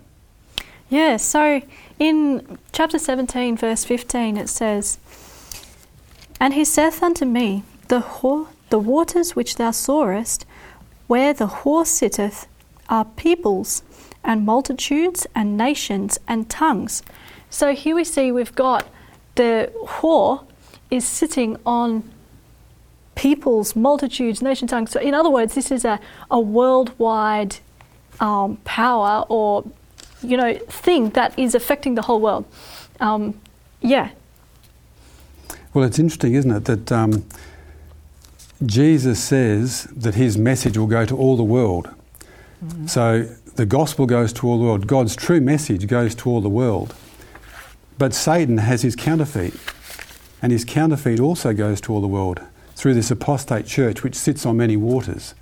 Yeah, 0.89 1.17
so 1.17 1.61
in 1.99 2.57
chapter 2.71 2.97
17, 2.97 3.57
verse 3.57 3.83
15, 3.83 4.37
it 4.37 4.47
says, 4.47 4.99
And 6.39 6.53
he 6.53 6.63
saith 6.63 7.03
unto 7.03 7.25
me, 7.25 7.63
The, 7.89 7.99
whore, 7.99 8.47
the 8.69 8.79
waters 8.79 9.35
which 9.35 9.55
thou 9.55 9.71
sawest, 9.71 10.45
where 11.07 11.33
the 11.33 11.47
whore 11.47 11.85
sitteth, 11.85 12.47
are 12.89 13.03
peoples 13.03 13.83
and 14.23 14.45
multitudes 14.45 15.27
and 15.35 15.57
nations 15.57 16.19
and 16.27 16.49
tongues. 16.49 17.03
So 17.49 17.73
here 17.73 17.95
we 17.95 18.03
see 18.03 18.31
we've 18.31 18.55
got 18.55 18.87
the 19.35 19.71
whore 19.85 20.45
is 20.89 21.05
sitting 21.05 21.57
on 21.65 22.09
peoples, 23.17 23.75
multitudes, 23.75 24.41
nation 24.41 24.67
tongues. 24.67 24.91
So, 24.91 25.01
in 25.01 25.13
other 25.13 25.29
words, 25.29 25.55
this 25.55 25.71
is 25.71 25.83
a, 25.83 25.99
a 26.31 26.39
worldwide 26.39 27.57
um, 28.19 28.57
power 28.63 29.25
or 29.27 29.65
you 30.21 30.37
know 30.37 30.53
thing 30.69 31.09
that 31.11 31.37
is 31.37 31.53
affecting 31.53 31.95
the 31.95 32.03
whole 32.03 32.21
world. 32.21 32.45
Um, 32.99 33.39
yeah. 33.81 34.11
Well, 35.73 35.83
it's 35.83 35.99
interesting, 35.99 36.33
isn't 36.33 36.51
it, 36.51 36.65
that 36.65 36.91
um, 36.91 37.25
Jesus 38.65 39.23
says 39.23 39.83
that 39.85 40.15
his 40.15 40.37
message 40.37 40.77
will 40.77 40.87
go 40.87 41.05
to 41.05 41.15
all 41.15 41.35
the 41.37 41.43
world. 41.43 41.89
Mm-hmm. 42.63 42.87
So 42.87 43.23
the 43.55 43.65
gospel 43.65 44.05
goes 44.05 44.33
to 44.33 44.47
all 44.47 44.57
the 44.57 44.63
world. 44.63 44.87
God's 44.87 45.15
true 45.15 45.41
message 45.41 45.85
goes 45.87 46.15
to 46.15 46.29
all 46.29 46.41
the 46.41 46.49
world. 46.49 46.95
But 47.97 48.13
Satan 48.13 48.59
has 48.59 48.81
his 48.83 48.95
counterfeit, 48.95 49.53
and 50.41 50.51
his 50.51 50.63
counterfeit 50.63 51.19
also 51.19 51.53
goes 51.53 51.81
to 51.81 51.93
all 51.93 52.01
the 52.01 52.07
world 52.07 52.41
through 52.77 52.93
this 52.93 53.09
apostate 53.09 53.65
church 53.65 54.03
which 54.03 54.13
sits 54.13 54.45
on 54.45 54.55
many 54.55 54.77
waters, 54.77 55.33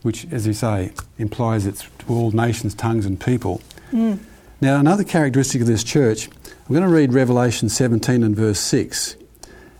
which, 0.00 0.26
as 0.32 0.46
you 0.46 0.54
say, 0.54 0.90
implies 1.18 1.66
it's 1.66 1.86
to 1.98 2.08
all 2.08 2.30
nations, 2.30 2.74
tongues, 2.74 3.04
and 3.04 3.20
people. 3.20 3.60
Mm. 3.92 4.18
Now, 4.62 4.80
another 4.80 5.04
characteristic 5.04 5.60
of 5.60 5.66
this 5.66 5.84
church, 5.84 6.28
I'm 6.46 6.74
going 6.74 6.82
to 6.82 6.88
read 6.88 7.12
Revelation 7.12 7.68
17 7.68 8.22
and 8.22 8.34
verse 8.34 8.58
6, 8.60 9.16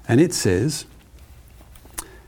and 0.09 0.21
it 0.21 0.35
says, 0.35 0.85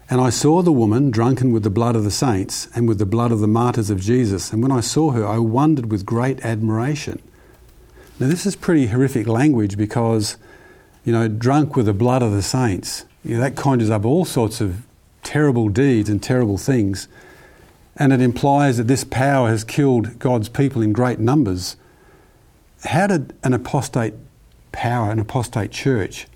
And 0.08 0.22
I 0.22 0.30
saw 0.30 0.62
the 0.62 0.72
woman 0.72 1.10
drunken 1.10 1.52
with 1.52 1.64
the 1.64 1.70
blood 1.70 1.94
of 1.94 2.04
the 2.04 2.10
saints 2.10 2.66
and 2.74 2.88
with 2.88 2.98
the 2.98 3.04
blood 3.04 3.30
of 3.30 3.40
the 3.40 3.46
martyrs 3.46 3.90
of 3.90 4.00
Jesus, 4.00 4.54
and 4.54 4.62
when 4.62 4.72
I 4.72 4.80
saw 4.80 5.10
her, 5.10 5.26
I 5.26 5.36
wondered 5.36 5.90
with 5.90 6.06
great 6.06 6.42
admiration. 6.46 7.20
Now, 8.18 8.28
this 8.28 8.46
is 8.46 8.56
pretty 8.56 8.86
horrific 8.86 9.26
language 9.26 9.76
because, 9.76 10.38
you 11.04 11.12
know, 11.12 11.28
drunk 11.28 11.76
with 11.76 11.84
the 11.84 11.92
blood 11.92 12.22
of 12.22 12.32
the 12.32 12.42
saints 12.42 13.04
you 13.24 13.36
know, 13.36 13.40
that 13.40 13.56
conjures 13.56 13.90
up 13.90 14.04
all 14.04 14.24
sorts 14.24 14.60
of 14.60 14.82
terrible 15.22 15.68
deeds 15.68 16.08
and 16.08 16.22
terrible 16.22 16.58
things. 16.58 17.08
And 17.96 18.12
it 18.12 18.20
implies 18.20 18.78
that 18.78 18.88
this 18.88 19.04
power 19.04 19.48
has 19.48 19.64
killed 19.64 20.18
God's 20.18 20.48
people 20.48 20.82
in 20.82 20.92
great 20.92 21.18
numbers. 21.18 21.76
How 22.84 23.06
did 23.06 23.34
an 23.44 23.52
apostate 23.52 24.14
power, 24.72 25.10
an 25.10 25.18
apostate 25.18 25.70
church, 25.70 26.26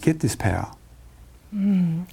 get 0.00 0.20
this 0.20 0.36
power? 0.36 0.72
Mm. 1.54 2.06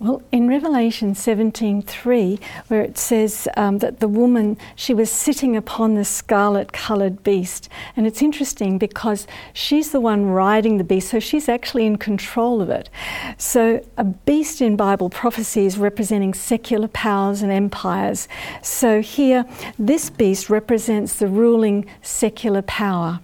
Well, 0.00 0.22
in 0.32 0.48
Revelation 0.48 1.14
17:3, 1.14 2.40
where 2.66 2.82
it 2.82 2.98
says 2.98 3.46
um, 3.56 3.78
that 3.78 4.00
the 4.00 4.08
woman 4.08 4.56
she 4.74 4.92
was 4.92 5.10
sitting 5.10 5.56
upon 5.56 5.94
the 5.94 6.04
scarlet-coloured 6.04 7.22
beast, 7.22 7.68
and 7.96 8.04
it's 8.04 8.20
interesting 8.20 8.76
because 8.76 9.28
she's 9.52 9.92
the 9.92 10.00
one 10.00 10.26
riding 10.26 10.78
the 10.78 10.84
beast, 10.84 11.10
so 11.10 11.20
she's 11.20 11.48
actually 11.48 11.86
in 11.86 11.96
control 11.96 12.60
of 12.60 12.70
it. 12.70 12.90
So 13.38 13.84
a 13.96 14.02
beast 14.02 14.60
in 14.60 14.74
Bible 14.74 15.10
prophecy 15.10 15.64
is 15.64 15.78
representing 15.78 16.34
secular 16.34 16.88
powers 16.88 17.40
and 17.40 17.52
empires. 17.52 18.26
So 18.62 19.00
here, 19.00 19.44
this 19.78 20.10
beast 20.10 20.50
represents 20.50 21.14
the 21.14 21.28
ruling 21.28 21.86
secular 22.02 22.62
power, 22.62 23.20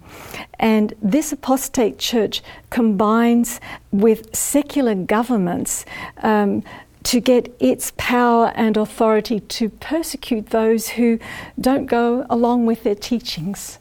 and 0.61 0.93
this 1.01 1.33
apostate 1.33 1.97
church 1.97 2.41
combines 2.69 3.59
with 3.91 4.33
secular 4.33 4.95
governments. 4.95 5.85
Um, 6.19 6.63
to 7.03 7.19
get 7.19 7.51
its 7.59 7.93
power 7.97 8.51
and 8.55 8.77
authority 8.77 9.39
to 9.39 9.69
persecute 9.69 10.51
those 10.51 10.89
who 10.89 11.17
don't 11.59 11.87
go 11.87 12.27
along 12.29 12.67
with 12.67 12.83
their 12.83 12.93
teachings. 12.93 13.79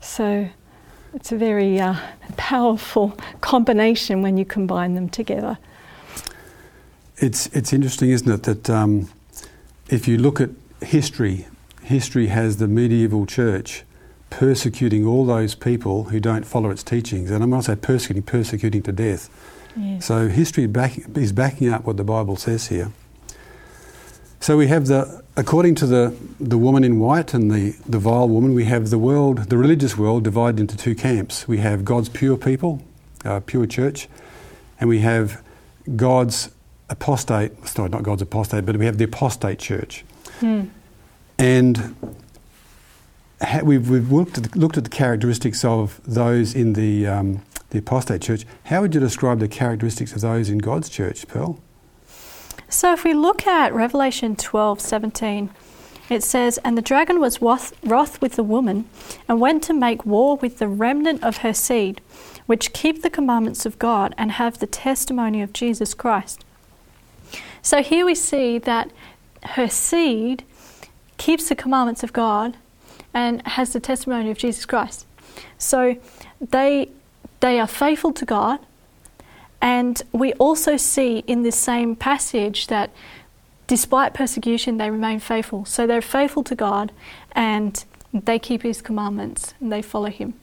So 0.00 0.48
it's 1.12 1.32
a 1.32 1.36
very 1.36 1.80
uh, 1.80 1.96
powerful 2.36 3.18
combination 3.40 4.22
when 4.22 4.36
you 4.36 4.44
combine 4.44 4.94
them 4.94 5.08
together. 5.08 5.58
It's, 7.16 7.46
it's 7.48 7.72
interesting, 7.72 8.10
isn't 8.10 8.30
it, 8.30 8.42
that 8.44 8.70
um, 8.70 9.10
if 9.88 10.06
you 10.06 10.16
look 10.16 10.40
at 10.40 10.50
history, 10.80 11.46
history 11.82 12.28
has 12.28 12.58
the 12.58 12.68
medieval 12.68 13.26
church 13.26 13.82
persecuting 14.30 15.06
all 15.06 15.26
those 15.26 15.54
people 15.54 16.04
who 16.04 16.20
don't 16.20 16.46
follow 16.46 16.70
its 16.70 16.82
teachings. 16.82 17.30
And 17.30 17.42
I'm 17.42 17.50
not 17.50 17.64
saying 17.64 17.80
persecuting, 17.80 18.22
persecuting 18.22 18.82
to 18.82 18.92
death. 18.92 19.28
Yes. 19.76 20.06
So 20.06 20.28
history 20.28 20.66
back, 20.66 20.98
is 21.16 21.32
backing 21.32 21.68
up 21.68 21.84
what 21.84 21.96
the 21.96 22.04
Bible 22.04 22.36
says 22.36 22.68
here. 22.68 22.92
So 24.40 24.56
we 24.56 24.68
have 24.68 24.86
the, 24.86 25.22
according 25.36 25.74
to 25.76 25.86
the, 25.86 26.16
the 26.40 26.56
woman 26.56 26.82
in 26.82 26.98
white 26.98 27.34
and 27.34 27.50
the, 27.50 27.76
the 27.86 27.98
vile 27.98 28.28
woman, 28.28 28.54
we 28.54 28.64
have 28.64 28.88
the 28.88 28.98
world, 28.98 29.50
the 29.50 29.58
religious 29.58 29.98
world 29.98 30.24
divided 30.24 30.60
into 30.60 30.76
two 30.76 30.94
camps. 30.94 31.46
We 31.46 31.58
have 31.58 31.84
God's 31.84 32.08
pure 32.08 32.38
people, 32.38 32.82
uh, 33.24 33.40
pure 33.40 33.66
church, 33.66 34.08
and 34.80 34.88
we 34.88 35.00
have 35.00 35.42
God's 35.94 36.50
apostate, 36.88 37.68
sorry, 37.68 37.90
not 37.90 38.02
God's 38.02 38.22
apostate, 38.22 38.64
but 38.64 38.76
we 38.78 38.86
have 38.86 38.96
the 38.96 39.04
apostate 39.04 39.58
church. 39.58 40.04
Hmm. 40.40 40.64
And 41.38 41.94
we've, 43.62 43.88
we've 43.88 44.10
looked, 44.12 44.38
at 44.38 44.44
the, 44.44 44.58
looked 44.58 44.76
at 44.76 44.84
the 44.84 44.90
characteristics 44.90 45.64
of 45.64 46.00
those 46.06 46.54
in 46.54 46.74
the, 46.74 47.06
um, 47.06 47.42
the 47.70 47.78
apostate 47.78 48.22
church. 48.22 48.44
How 48.64 48.82
would 48.82 48.94
you 48.94 49.00
describe 49.00 49.38
the 49.38 49.48
characteristics 49.48 50.12
of 50.12 50.20
those 50.20 50.48
in 50.48 50.58
God's 50.58 50.88
church, 50.88 51.26
Pearl? 51.28 51.60
So 52.68 52.92
if 52.92 53.02
we 53.02 53.14
look 53.14 53.46
at 53.46 53.74
Revelation 53.74 54.36
12 54.36 54.80
17, 54.80 55.50
it 56.08 56.22
says, 56.22 56.58
And 56.58 56.76
the 56.76 56.82
dragon 56.82 57.20
was 57.20 57.40
wroth, 57.40 57.72
wrath 57.84 58.20
with 58.20 58.34
the 58.34 58.42
woman, 58.42 58.88
and 59.28 59.40
went 59.40 59.62
to 59.64 59.74
make 59.74 60.06
war 60.06 60.36
with 60.36 60.58
the 60.58 60.68
remnant 60.68 61.22
of 61.24 61.38
her 61.38 61.54
seed, 61.54 62.00
which 62.46 62.72
keep 62.72 63.02
the 63.02 63.10
commandments 63.10 63.64
of 63.64 63.78
God 63.78 64.14
and 64.18 64.32
have 64.32 64.58
the 64.58 64.66
testimony 64.66 65.40
of 65.40 65.52
Jesus 65.52 65.94
Christ. 65.94 66.44
So 67.62 67.82
here 67.82 68.04
we 68.04 68.14
see 68.14 68.58
that 68.58 68.90
her 69.42 69.68
seed 69.68 70.44
keeps 71.16 71.48
the 71.48 71.54
commandments 71.54 72.02
of 72.02 72.12
God 72.12 72.56
and 73.14 73.46
has 73.46 73.72
the 73.72 73.80
testimony 73.80 74.30
of 74.30 74.38
Jesus 74.38 74.64
Christ. 74.66 75.06
So 75.58 75.96
they 76.40 76.88
they 77.40 77.58
are 77.58 77.66
faithful 77.66 78.12
to 78.12 78.24
God, 78.24 78.60
and 79.60 80.02
we 80.12 80.32
also 80.34 80.76
see 80.76 81.18
in 81.26 81.42
this 81.42 81.56
same 81.56 81.96
passage 81.96 82.66
that 82.68 82.90
despite 83.70 84.14
persecution, 84.14 84.78
they 84.78 84.90
remain 84.90 85.20
faithful. 85.20 85.64
So 85.64 85.86
they're 85.86 86.02
faithful 86.02 86.42
to 86.44 86.56
God 86.56 86.90
and 87.32 87.84
they 88.12 88.36
keep 88.40 88.62
His 88.62 88.82
commandments 88.82 89.54
and 89.60 89.70
they 89.70 89.80
follow 89.80 90.10
Him. 90.10 90.34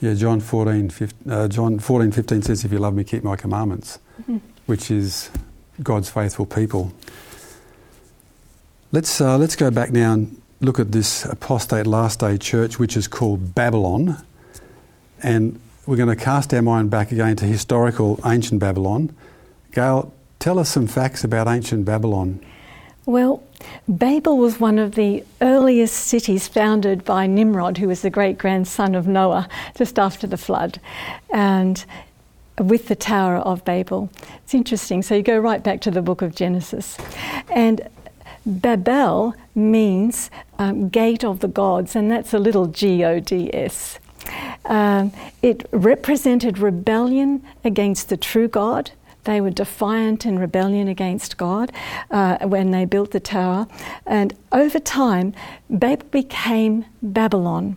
Yeah, 0.00 0.14
John 0.14 0.40
14, 0.40 0.88
15, 0.88 1.32
uh, 1.32 1.48
John 1.48 1.78
14, 1.78 2.12
15 2.12 2.42
says, 2.42 2.64
If 2.64 2.72
you 2.72 2.78
love 2.78 2.94
me, 2.94 3.04
keep 3.04 3.22
my 3.22 3.36
commandments, 3.36 3.98
mm-hmm. 4.22 4.38
which 4.64 4.90
is 4.90 5.30
God's 5.82 6.08
faithful 6.08 6.46
people. 6.46 6.92
Let's, 8.90 9.20
uh, 9.20 9.36
let's 9.36 9.54
go 9.54 9.70
back 9.70 9.90
now 9.92 10.14
and 10.14 10.40
look 10.60 10.78
at 10.78 10.92
this 10.92 11.24
apostate 11.24 11.86
last 11.86 12.20
day 12.20 12.38
church, 12.38 12.78
which 12.78 12.96
is 12.96 13.08
called 13.08 13.54
Babylon. 13.54 14.16
And 15.22 15.60
we're 15.86 15.96
going 15.96 16.08
to 16.08 16.16
cast 16.16 16.52
our 16.54 16.62
mind 16.62 16.90
back 16.90 17.12
again 17.12 17.36
to 17.36 17.44
historical 17.44 18.20
ancient 18.24 18.60
Babylon. 18.60 19.14
Gayl, 19.72 20.10
tell 20.38 20.58
us 20.58 20.68
some 20.68 20.86
facts 20.86 21.24
about 21.24 21.46
ancient 21.46 21.84
Babylon. 21.84 22.40
Well, 23.04 23.42
Babel 23.88 24.36
was 24.36 24.58
one 24.58 24.80
of 24.80 24.96
the 24.96 25.24
earliest 25.40 25.94
cities 25.94 26.48
founded 26.48 27.04
by 27.04 27.26
Nimrod, 27.28 27.78
who 27.78 27.86
was 27.86 28.02
the 28.02 28.10
great 28.10 28.36
grandson 28.36 28.96
of 28.96 29.06
Noah 29.06 29.48
just 29.76 29.98
after 29.98 30.26
the 30.26 30.36
flood, 30.36 30.80
and 31.32 31.84
with 32.58 32.88
the 32.88 32.96
Tower 32.96 33.36
of 33.36 33.64
Babel. 33.64 34.10
It's 34.42 34.54
interesting. 34.54 35.02
So 35.02 35.14
you 35.14 35.22
go 35.22 35.38
right 35.38 35.62
back 35.62 35.82
to 35.82 35.90
the 35.90 36.02
book 36.02 36.22
of 36.22 36.34
Genesis. 36.34 36.96
And 37.50 37.88
Babel 38.44 39.34
means 39.56 40.30
um, 40.58 40.88
gate 40.88 41.24
of 41.24 41.40
the 41.40 41.48
gods, 41.48 41.96
and 41.96 42.10
that's 42.10 42.32
a 42.34 42.38
little 42.38 42.66
G 42.66 43.02
O 43.04 43.18
D 43.18 43.50
S. 43.52 43.98
Um, 44.64 45.12
it 45.42 45.66
represented 45.72 46.58
rebellion 46.58 47.42
against 47.64 48.08
the 48.08 48.16
true 48.16 48.48
God. 48.48 48.90
They 49.26 49.40
were 49.40 49.50
defiant 49.50 50.24
and 50.24 50.38
rebellion 50.40 50.86
against 50.88 51.36
God 51.36 51.72
uh, 52.10 52.38
when 52.46 52.70
they 52.70 52.84
built 52.84 53.10
the 53.10 53.20
tower. 53.20 53.66
And 54.06 54.34
over 54.52 54.78
time, 54.78 55.34
Babel 55.68 56.06
became 56.12 56.84
Babylon, 57.02 57.76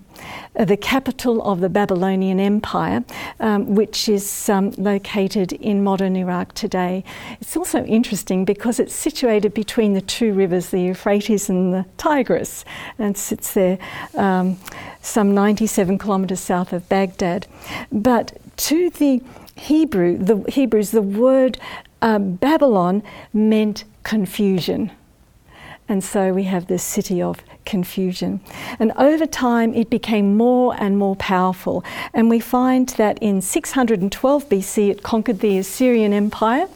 uh, 0.55 0.65
the 0.65 0.77
capital 0.77 1.41
of 1.41 1.59
the 1.59 1.69
Babylonian 1.69 2.39
Empire, 2.39 3.03
um, 3.39 3.73
which 3.73 4.07
is 4.07 4.47
um, 4.47 4.71
located 4.77 5.53
in 5.53 5.83
modern 5.83 6.15
Iraq 6.15 6.53
today. 6.53 7.03
It's 7.41 7.57
also 7.57 7.83
interesting 7.85 8.45
because 8.45 8.79
it's 8.79 8.93
situated 8.93 9.55
between 9.55 9.93
the 9.93 10.01
two 10.01 10.33
rivers, 10.33 10.69
the 10.69 10.81
Euphrates 10.81 11.49
and 11.49 11.73
the 11.73 11.85
Tigris, 11.97 12.63
and 12.99 13.17
sits 13.17 13.55
there 13.55 13.79
um, 14.15 14.57
some 15.01 15.33
97 15.33 15.97
kilometres 15.97 16.39
south 16.39 16.73
of 16.73 16.87
Baghdad. 16.89 17.47
But 17.91 18.37
to 18.57 18.89
the 18.91 19.21
Hebrew, 19.59 20.17
the 20.17 20.43
Hebrews, 20.49 20.91
the 20.91 21.01
word 21.01 21.59
uh, 22.01 22.19
Babylon 22.19 23.03
meant 23.33 23.83
confusion. 24.03 24.91
And 25.87 26.03
so 26.03 26.33
we 26.33 26.43
have 26.43 26.67
this 26.67 26.83
city 26.83 27.21
of 27.21 27.39
confusion. 27.65 28.39
And 28.79 28.91
over 28.97 29.25
time, 29.25 29.73
it 29.73 29.89
became 29.89 30.37
more 30.37 30.75
and 30.79 30.97
more 30.97 31.15
powerful. 31.15 31.83
And 32.13 32.29
we 32.29 32.39
find 32.39 32.89
that 32.89 33.17
in 33.19 33.41
612 33.41 34.49
BC, 34.49 34.89
it 34.89 35.03
conquered 35.03 35.39
the 35.39 35.57
Assyrian 35.57 36.13
Empire 36.13 36.67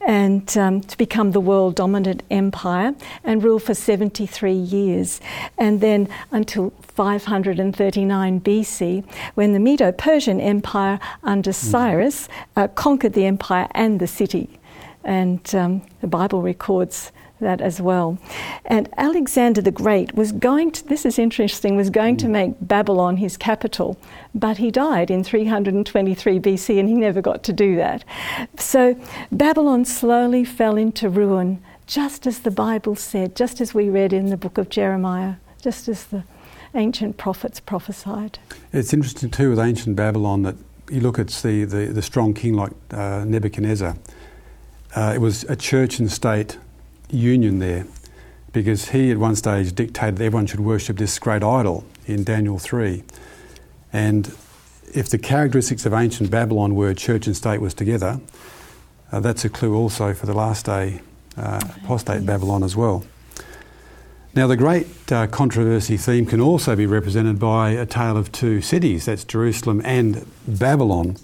and 0.00 0.56
um, 0.56 0.80
to 0.82 0.96
become 0.96 1.32
the 1.32 1.40
world 1.40 1.74
dominant 1.74 2.22
empire 2.30 2.94
and 3.24 3.42
ruled 3.42 3.62
for 3.62 3.74
73 3.74 4.52
years. 4.52 5.20
And 5.58 5.80
then 5.80 6.08
until 6.30 6.72
539 6.82 8.40
BC, 8.40 9.04
when 9.34 9.52
the 9.52 9.60
Medo 9.60 9.92
Persian 9.92 10.40
Empire 10.40 10.98
under 11.22 11.50
mm-hmm. 11.50 11.70
Cyrus 11.70 12.28
uh, 12.56 12.68
conquered 12.68 13.12
the 13.12 13.26
empire 13.26 13.68
and 13.72 14.00
the 14.00 14.06
city. 14.06 14.58
And 15.04 15.54
um, 15.54 15.82
the 16.00 16.06
Bible 16.06 16.42
records 16.42 17.12
that 17.40 17.60
as 17.60 17.80
well. 17.80 18.18
And 18.64 18.88
Alexander 18.96 19.60
the 19.60 19.70
Great 19.70 20.14
was 20.14 20.32
going 20.32 20.70
to, 20.72 20.86
this 20.86 21.04
is 21.04 21.18
interesting, 21.18 21.76
was 21.76 21.90
going 21.90 22.16
to 22.18 22.26
mm. 22.26 22.30
make 22.30 22.54
Babylon 22.60 23.18
his 23.18 23.36
capital, 23.36 23.98
but 24.34 24.58
he 24.58 24.70
died 24.70 25.10
in 25.10 25.24
323 25.24 26.40
BC 26.40 26.78
and 26.78 26.88
he 26.88 26.94
never 26.94 27.20
got 27.20 27.42
to 27.44 27.52
do 27.52 27.76
that. 27.76 28.04
So 28.58 28.98
Babylon 29.32 29.84
slowly 29.84 30.44
fell 30.44 30.76
into 30.76 31.08
ruin, 31.08 31.62
just 31.86 32.26
as 32.26 32.40
the 32.40 32.50
Bible 32.50 32.96
said, 32.96 33.34
just 33.34 33.60
as 33.60 33.74
we 33.74 33.88
read 33.88 34.12
in 34.12 34.26
the 34.26 34.36
book 34.36 34.58
of 34.58 34.68
Jeremiah, 34.68 35.34
just 35.62 35.88
as 35.88 36.04
the 36.04 36.24
ancient 36.74 37.16
prophets 37.16 37.60
prophesied. 37.60 38.38
It's 38.72 38.92
interesting 38.92 39.30
too 39.30 39.50
with 39.50 39.58
ancient 39.58 39.96
Babylon 39.96 40.42
that 40.42 40.56
you 40.90 41.00
look 41.00 41.18
at 41.18 41.28
the, 41.28 41.64
the, 41.64 41.86
the 41.86 42.02
strong 42.02 42.34
king 42.34 42.54
like 42.54 42.72
uh, 42.90 43.24
Nebuchadnezzar. 43.26 43.96
Uh, 44.94 45.12
it 45.14 45.18
was 45.18 45.44
a 45.44 45.56
church 45.56 45.98
and 45.98 46.10
state 46.10 46.58
union 47.10 47.58
there 47.58 47.86
because 48.52 48.90
he 48.90 49.10
at 49.10 49.18
one 49.18 49.36
stage 49.36 49.74
dictated 49.74 50.16
that 50.16 50.24
everyone 50.24 50.46
should 50.46 50.60
worship 50.60 50.96
this 50.96 51.18
great 51.18 51.42
idol 51.42 51.84
in 52.06 52.24
Daniel 52.24 52.58
3. 52.58 53.04
And 53.92 54.34
if 54.94 55.08
the 55.08 55.18
characteristics 55.18 55.84
of 55.86 55.92
ancient 55.92 56.30
Babylon 56.30 56.74
were 56.74 56.94
church 56.94 57.26
and 57.26 57.36
state 57.36 57.60
was 57.60 57.74
together, 57.74 58.20
uh, 59.12 59.20
that's 59.20 59.44
a 59.44 59.48
clue 59.48 59.74
also 59.74 60.14
for 60.14 60.26
the 60.26 60.34
last 60.34 60.66
day 60.66 61.00
uh, 61.36 61.60
apostate 61.82 62.26
Babylon 62.26 62.62
as 62.62 62.74
well. 62.74 63.04
Now, 64.34 64.46
the 64.46 64.56
great 64.56 65.10
uh, 65.10 65.26
controversy 65.26 65.96
theme 65.96 66.26
can 66.26 66.40
also 66.40 66.76
be 66.76 66.86
represented 66.86 67.38
by 67.38 67.70
a 67.70 67.86
tale 67.86 68.16
of 68.16 68.30
two 68.30 68.60
cities 68.60 69.06
that's 69.06 69.24
Jerusalem 69.24 69.80
and 69.84 70.26
Babylon. 70.46 71.16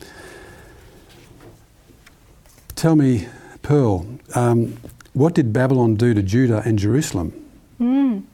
Tell 2.75 2.97
me, 2.97 3.29
Pearl, 3.63 4.07
um, 4.35 4.79
what 5.15 5.35
did 5.35 5.53
Babylon 5.53 5.95
do 5.95 6.13
to 6.13 6.23
Judah 6.23 6.63
and 6.65 6.79
Jerusalem? 6.79 7.33
Mm. 7.81 8.25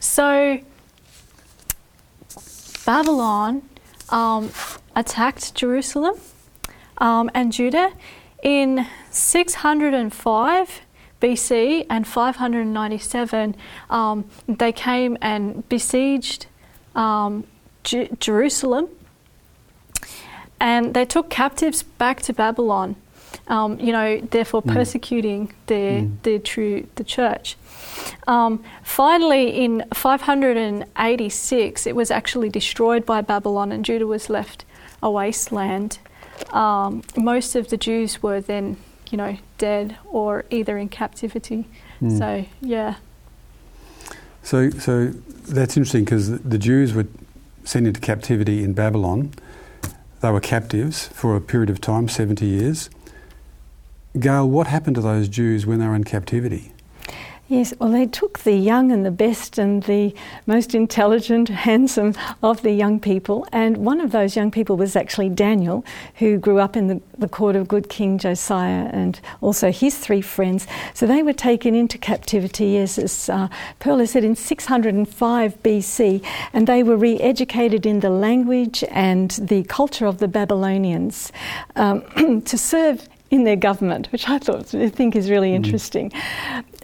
So, 0.00 0.60
Babylon 2.84 3.62
um, 4.10 4.50
attacked 4.94 5.54
Jerusalem 5.54 6.16
um, 6.98 7.30
and 7.32 7.52
Judah 7.52 7.92
in 8.42 8.86
605 9.10 10.80
BC 11.20 11.86
and 11.88 12.06
597. 12.06 13.56
Um, 13.88 14.24
they 14.46 14.72
came 14.72 15.16
and 15.22 15.66
besieged 15.68 16.46
um, 16.94 17.44
J- 17.82 18.10
Jerusalem 18.20 18.88
and 20.60 20.94
they 20.94 21.04
took 21.04 21.30
captives 21.30 21.82
back 21.82 22.20
to 22.22 22.32
Babylon 22.32 22.96
um, 23.48 23.78
you 23.78 23.92
know, 23.92 24.20
therefore 24.20 24.62
mm. 24.62 24.72
persecuting 24.72 25.52
the, 25.66 25.74
mm. 25.74 26.22
the 26.22 26.38
true 26.38 26.86
the 26.94 27.04
church. 27.04 27.56
Um, 28.26 28.64
finally, 28.82 29.50
in 29.50 29.84
586, 29.92 31.86
it 31.86 31.94
was 31.94 32.10
actually 32.10 32.48
destroyed 32.48 33.06
by 33.06 33.20
Babylon, 33.20 33.70
and 33.72 33.84
Judah 33.84 34.06
was 34.06 34.30
left 34.30 34.64
a 35.02 35.10
wasteland. 35.10 35.98
Um, 36.50 37.02
most 37.16 37.54
of 37.54 37.68
the 37.68 37.76
Jews 37.76 38.22
were 38.22 38.40
then, 38.40 38.76
you 39.10 39.18
know, 39.18 39.36
dead 39.58 39.96
or 40.06 40.44
either 40.50 40.78
in 40.78 40.88
captivity. 40.88 41.66
Mm. 42.00 42.18
So, 42.18 42.46
yeah. 42.60 42.96
So, 44.42 44.70
so 44.70 45.08
that's 45.08 45.76
interesting 45.76 46.04
because 46.04 46.40
the 46.40 46.58
Jews 46.58 46.92
were 46.92 47.06
sent 47.64 47.86
into 47.86 48.00
captivity 48.00 48.62
in 48.62 48.72
Babylon. 48.74 49.32
They 50.20 50.30
were 50.30 50.40
captives 50.40 51.08
for 51.08 51.36
a 51.36 51.40
period 51.40 51.70
of 51.70 51.80
time, 51.80 52.08
70 52.08 52.46
years. 52.46 52.90
Gayl, 54.16 54.48
what 54.48 54.68
happened 54.68 54.94
to 54.94 55.02
those 55.02 55.28
Jews 55.28 55.66
when 55.66 55.80
they 55.80 55.88
were 55.88 55.96
in 55.96 56.04
captivity? 56.04 56.72
Yes, 57.48 57.74
well, 57.78 57.90
they 57.90 58.06
took 58.06 58.38
the 58.38 58.54
young 58.54 58.90
and 58.90 59.04
the 59.04 59.10
best 59.10 59.58
and 59.58 59.82
the 59.82 60.14
most 60.46 60.74
intelligent, 60.74 61.48
handsome 61.68 62.14
of 62.42 62.62
the 62.62 62.70
young 62.70 62.98
people. 63.00 63.46
And 63.52 63.78
one 63.78 64.00
of 64.00 64.12
those 64.12 64.34
young 64.34 64.50
people 64.50 64.78
was 64.78 64.96
actually 64.96 65.28
Daniel, 65.28 65.84
who 66.14 66.38
grew 66.38 66.58
up 66.58 66.74
in 66.74 66.86
the, 66.86 67.02
the 67.18 67.28
court 67.28 67.54
of 67.54 67.68
good 67.68 67.90
King 67.90 68.16
Josiah 68.16 68.88
and 68.92 69.20
also 69.42 69.70
his 69.70 69.98
three 69.98 70.22
friends. 70.22 70.66
So 70.94 71.06
they 71.06 71.22
were 71.22 71.34
taken 71.34 71.74
into 71.74 71.98
captivity, 71.98 72.78
as, 72.78 72.98
as 72.98 73.28
uh, 73.28 73.48
Pearl 73.78 74.06
said, 74.06 74.24
in 74.24 74.36
605 74.36 75.62
BC. 75.62 76.24
And 76.54 76.66
they 76.66 76.82
were 76.82 76.96
re 76.96 77.18
educated 77.18 77.84
in 77.84 78.00
the 78.00 78.10
language 78.10 78.84
and 78.88 79.32
the 79.32 79.64
culture 79.64 80.06
of 80.06 80.16
the 80.16 80.28
Babylonians 80.28 81.30
um, 81.76 82.40
to 82.46 82.56
serve 82.56 83.06
in 83.34 83.42
their 83.42 83.56
government, 83.56 84.10
which 84.12 84.28
I 84.28 84.38
thought 84.38 84.74
I 84.74 84.88
think 84.88 85.16
is 85.16 85.28
really 85.28 85.50
mm. 85.50 85.56
interesting. 85.56 86.12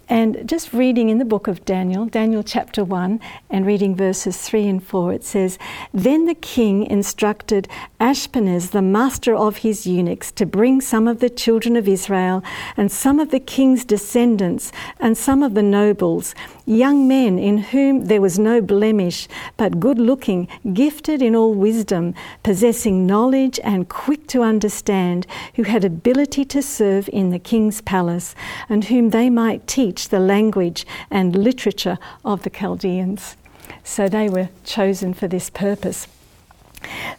And 0.09 0.49
just 0.49 0.73
reading 0.73 1.09
in 1.09 1.19
the 1.19 1.25
book 1.25 1.47
of 1.47 1.65
Daniel, 1.65 2.05
Daniel 2.05 2.43
chapter 2.43 2.83
1, 2.83 3.21
and 3.49 3.65
reading 3.65 3.95
verses 3.95 4.37
3 4.39 4.67
and 4.67 4.83
4, 4.83 5.13
it 5.13 5.23
says, 5.23 5.57
Then 5.95 6.27
the 6.27 6.35
king 6.35 6.85
instructed 6.85 7.69
Ashpenaz, 8.01 8.73
the 8.73 8.83
master 8.83 9.37
of 9.37 9.59
his 9.59 9.87
eunuchs, 9.87 10.33
to 10.33 10.45
bring 10.45 10.81
some 10.81 11.07
of 11.07 11.21
the 11.21 11.31
children 11.31 11.77
of 11.77 11.87
Israel 11.87 12.43
and 12.77 12.91
some 12.91 13.21
of 13.21 13.31
the 13.31 13.39
king's 13.39 13.85
descendants 13.85 14.73
and 14.99 15.17
some 15.17 15.45
of 15.45 15.55
the 15.55 15.63
nobles, 15.63 16.35
young 16.67 17.09
men 17.09 17.39
in 17.39 17.59
whom 17.59 18.07
there 18.07 18.21
was 18.21 18.39
no 18.39 18.61
blemish, 18.61 19.29
but 19.57 19.81
good 19.81 19.99
looking, 19.99 20.49
gifted 20.73 21.23
in 21.23 21.35
all 21.35 21.55
wisdom, 21.55 22.15
possessing 22.43 23.07
knowledge 23.07 23.59
and 23.65 23.89
quick 23.89 24.27
to 24.29 24.43
understand, 24.43 25.27
who 25.55 25.63
had 25.65 25.85
ability 25.85 26.45
to 26.45 26.63
serve 26.63 27.09
in 27.13 27.31
the 27.31 27.39
king's 27.39 27.81
palace, 27.81 28.35
and 28.69 28.85
whom 28.85 29.11
they 29.11 29.31
might 29.31 29.67
teach 29.67 30.09
the 30.09 30.21
language 30.21 30.87
and 31.11 31.37
literature 31.37 31.99
of 32.25 32.43
the 32.43 32.51
Chaldeans. 32.51 33.37
So 33.85 34.09
they 34.09 34.29
were 34.29 34.49
chosen 34.65 35.15
for 35.15 35.29
this 35.29 35.51
purpose. 35.51 36.07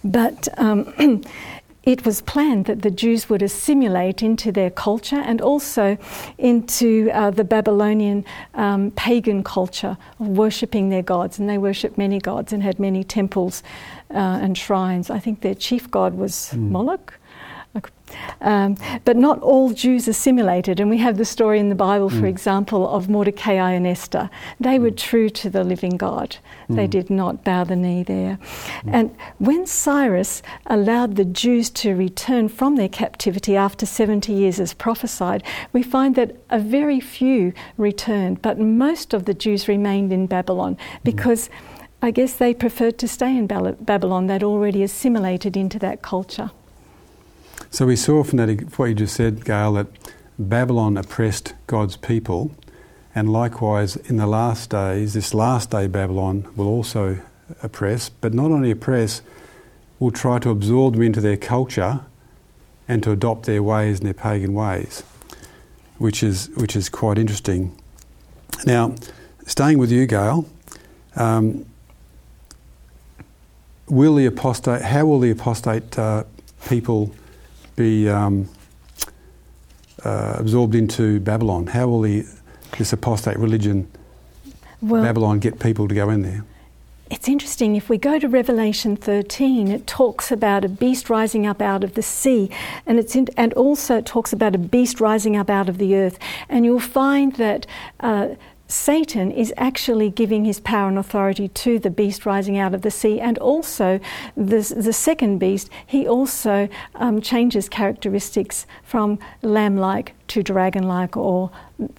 But 0.04 0.48
um, 0.58 0.94
it 1.84 2.06
was 2.06 2.22
planned 2.22 2.66
that 2.66 2.84
the 2.84 2.92
Jews 2.92 3.28
would 3.30 3.42
assimilate 3.42 4.22
into 4.22 4.52
their 4.52 4.70
culture 4.70 5.16
and 5.16 5.42
also 5.42 5.98
into 6.38 7.10
uh, 7.12 7.32
the 7.32 7.44
Babylonian 7.44 8.24
um, 8.54 8.92
pagan 8.92 9.44
culture 9.44 9.98
of 10.20 10.28
worshipping 10.28 10.90
their 10.90 11.02
gods. 11.02 11.40
And 11.40 11.50
they 11.50 11.58
worshipped 11.58 11.98
many 11.98 12.20
gods 12.20 12.54
and 12.54 12.62
had 12.62 12.80
many 12.80 13.04
temples 13.04 13.64
uh, 14.12 14.40
and 14.42 14.56
shrines. 14.56 15.10
I 15.10 15.18
think 15.18 15.42
their 15.42 15.56
chief 15.56 15.90
god 15.90 16.14
was 16.14 16.52
mm. 16.54 16.70
Moloch. 16.70 17.20
Um, 18.42 18.76
but 19.06 19.18
not 19.18 19.40
all 19.42 19.72
Jews 19.72 20.08
assimilated, 20.08 20.80
and 20.80 20.90
we 20.90 20.98
have 20.98 21.18
the 21.18 21.26
story 21.26 21.60
in 21.60 21.70
the 21.70 21.76
Bible, 21.76 22.10
for 22.10 22.24
mm. 22.24 22.30
example, 22.30 22.90
of 22.90 23.08
Mordecai 23.10 23.54
and 23.54 23.88
Esther. 23.88 24.30
They 24.60 24.78
mm. 24.78 24.82
were 24.82 24.92
true 24.92 25.30
to 25.30 25.50
the 25.50 25.64
living 25.64 25.98
God. 25.98 26.38
Mm. 26.70 26.76
They 26.76 26.88
did 26.88 27.10
not 27.10 27.44
bow 27.44 27.64
the 27.64 27.76
knee 27.76 28.04
there. 28.04 28.40
Mm. 28.84 28.94
And 28.94 29.16
when 29.38 29.66
Cyrus 29.66 30.42
allowed 30.66 31.16
the 31.16 31.26
Jews 31.26 31.70
to 31.72 31.96
return 31.96 32.50
from 32.50 32.76
their 32.76 32.90
captivity 32.90 33.56
after 33.56 33.86
70 33.86 34.34
years 34.34 34.60
as 34.60 34.74
prophesied, 34.74 35.44
we 35.72 35.84
find 35.84 36.16
that 36.16 36.36
a 36.50 36.60
very 36.60 37.00
few 37.00 37.54
returned, 37.78 38.42
but 38.42 38.60
most 38.60 39.14
of 39.14 39.26
the 39.26 39.34
Jews 39.34 39.68
remained 39.68 40.12
in 40.12 40.28
Babylon 40.28 40.76
mm. 40.76 41.04
because. 41.04 41.50
I 42.04 42.10
guess 42.10 42.34
they 42.34 42.56
preferred 42.56 42.98
to 42.98 43.08
stay 43.08 43.38
in 43.38 43.46
Babylon. 43.46 44.26
They'd 44.26 44.42
already 44.42 44.82
assimilated 44.82 45.56
into 45.56 45.78
that 45.78 46.02
culture. 46.02 46.50
So 47.74 47.86
we 47.86 47.96
saw 47.96 48.24
from 48.26 48.38
that, 48.38 48.78
what 48.78 48.88
you 48.88 48.96
just 48.96 49.16
said, 49.16 49.46
Gayl, 49.46 49.76
that 49.76 49.88
Babylon 50.38 50.98
oppressed 50.98 51.54
God's 51.68 51.96
people, 51.96 52.52
and 53.16 53.32
likewise 53.32 53.96
in 53.96 54.18
the 54.18 54.28
last 54.28 54.70
days, 54.70 55.14
this 55.14 55.34
last 55.34 55.72
day 55.72 55.88
Babylon 55.88 56.52
will 56.58 56.68
also 56.68 57.20
oppress, 57.64 58.10
but 58.10 58.34
not 58.34 58.52
only 58.52 58.72
oppress, 58.72 59.22
will 60.00 60.12
try 60.12 60.38
to 60.40 60.50
absorb 60.50 60.96
them 60.96 61.04
into 61.04 61.22
their 61.22 61.38
culture 61.38 62.02
and 62.90 63.02
to 63.04 63.12
adopt 63.12 63.46
their 63.46 63.64
ways 63.64 64.00
and 64.00 64.06
their 64.06 64.14
pagan 64.14 64.54
ways, 64.54 65.04
which 65.98 66.24
is 66.24 66.50
which 66.58 66.76
is 66.76 66.90
quite 66.90 67.18
interesting. 67.18 67.74
Now, 68.66 68.96
staying 69.46 69.78
with 69.78 69.94
you, 69.94 70.08
Gayl, 70.08 70.46
um, 71.16 71.66
will 73.88 74.16
the 74.16 74.26
apostate? 74.26 74.82
How 74.82 75.06
will 75.06 75.22
the 75.22 75.32
apostate 75.32 75.98
uh, 75.98 76.26
people 76.68 77.16
be 77.82 78.10
um, 78.10 78.48
uh, 80.04 80.36
absorbed 80.38 80.76
into 80.76 81.20
Babylon? 81.20 81.68
How 81.68 81.88
will 81.88 82.02
the, 82.02 82.26
this 82.78 82.94
apostate 82.94 83.38
religion, 83.38 83.90
well, 84.82 85.04
Babylon, 85.04 85.40
get 85.40 85.60
people 85.60 85.88
to 85.88 85.96
go 85.96 86.10
in 86.10 86.22
there? 86.22 86.44
It's 87.10 87.28
interesting. 87.28 87.76
If 87.76 87.90
we 87.90 87.98
go 87.98 88.20
to 88.20 88.30
Revelation 88.30 88.96
13, 88.96 89.68
it 89.68 89.86
talks 89.86 90.32
about 90.32 90.64
a 90.64 90.70
beast 90.70 91.10
rising 91.10 91.46
up 91.46 91.62
out 91.62 91.84
of 91.84 91.96
the 91.96 92.02
sea, 92.02 92.50
and 92.86 92.98
it's 93.00 93.16
in, 93.16 93.28
and 93.36 93.52
also 93.54 93.98
it 93.98 94.06
talks 94.06 94.32
about 94.32 94.56
a 94.56 94.58
beast 94.58 95.02
rising 95.02 95.36
up 95.36 95.50
out 95.50 95.68
of 95.68 95.78
the 95.78 95.96
earth. 95.96 96.18
And 96.48 96.64
you'll 96.64 96.80
find 96.80 97.36
that 97.36 97.68
uh, 98.00 98.30
Satan 98.72 99.32
is 99.32 99.54
actually 99.58 100.10
giving 100.10 100.46
his 100.46 100.62
power 100.62 100.88
and 100.88 100.98
authority 100.98 101.50
to 101.50 101.78
the 101.78 101.90
beast 101.90 102.26
rising 102.26 102.58
out 102.58 102.74
of 102.74 102.84
the 102.84 102.92
sea, 102.92 103.20
and 103.20 103.38
also 103.40 104.00
the, 104.38 104.74
the 104.76 104.94
second 104.94 105.40
beast, 105.40 105.70
he 105.86 106.08
also 106.08 106.70
um, 106.96 107.20
changes 107.20 107.68
characteristics 107.68 108.66
from 108.84 109.20
lamb 109.42 109.76
like 109.76 110.14
to 110.30 110.42
dragon 110.42 110.88
like 110.88 111.18
or 111.18 111.52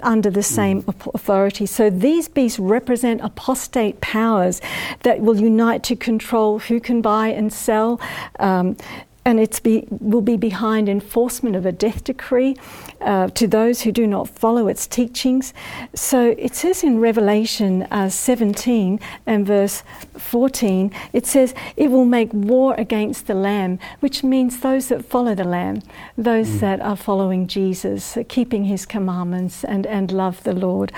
under 0.02 0.30
the 0.30 0.42
same 0.42 0.82
mm. 0.82 1.14
authority. 1.14 1.66
So 1.66 1.90
these 1.90 2.26
beasts 2.28 2.58
represent 2.58 3.20
apostate 3.20 4.00
powers 4.00 4.62
that 5.02 5.20
will 5.20 5.38
unite 5.38 5.82
to 5.84 5.96
control 5.96 6.58
who 6.58 6.80
can 6.80 7.02
buy 7.02 7.28
and 7.28 7.52
sell. 7.52 8.00
Um, 8.38 8.76
and 9.24 9.38
it 9.38 9.60
will 10.00 10.20
be 10.20 10.36
behind 10.36 10.88
enforcement 10.88 11.54
of 11.54 11.64
a 11.64 11.72
death 11.72 12.02
decree 12.04 12.56
uh, 13.00 13.28
to 13.28 13.46
those 13.46 13.82
who 13.82 13.92
do 13.92 14.06
not 14.06 14.28
follow 14.28 14.66
its 14.66 14.86
teachings. 14.86 15.54
So 15.94 16.34
it 16.38 16.56
says 16.56 16.82
in 16.82 16.98
Revelation 16.98 17.82
uh, 17.90 18.08
17 18.08 18.98
and 19.26 19.46
verse 19.46 19.84
14, 20.16 20.92
it 21.12 21.26
says, 21.26 21.54
It 21.76 21.90
will 21.90 22.04
make 22.04 22.32
war 22.32 22.74
against 22.76 23.28
the 23.28 23.34
Lamb, 23.34 23.78
which 24.00 24.24
means 24.24 24.60
those 24.60 24.88
that 24.88 25.04
follow 25.04 25.34
the 25.34 25.44
Lamb, 25.44 25.82
those 26.18 26.48
mm. 26.48 26.60
that 26.60 26.80
are 26.80 26.96
following 26.96 27.46
Jesus, 27.46 28.16
uh, 28.16 28.24
keeping 28.28 28.64
his 28.64 28.84
commandments 28.86 29.62
and, 29.62 29.86
and 29.86 30.10
love 30.10 30.42
the 30.42 30.52
Lord. 30.52 30.92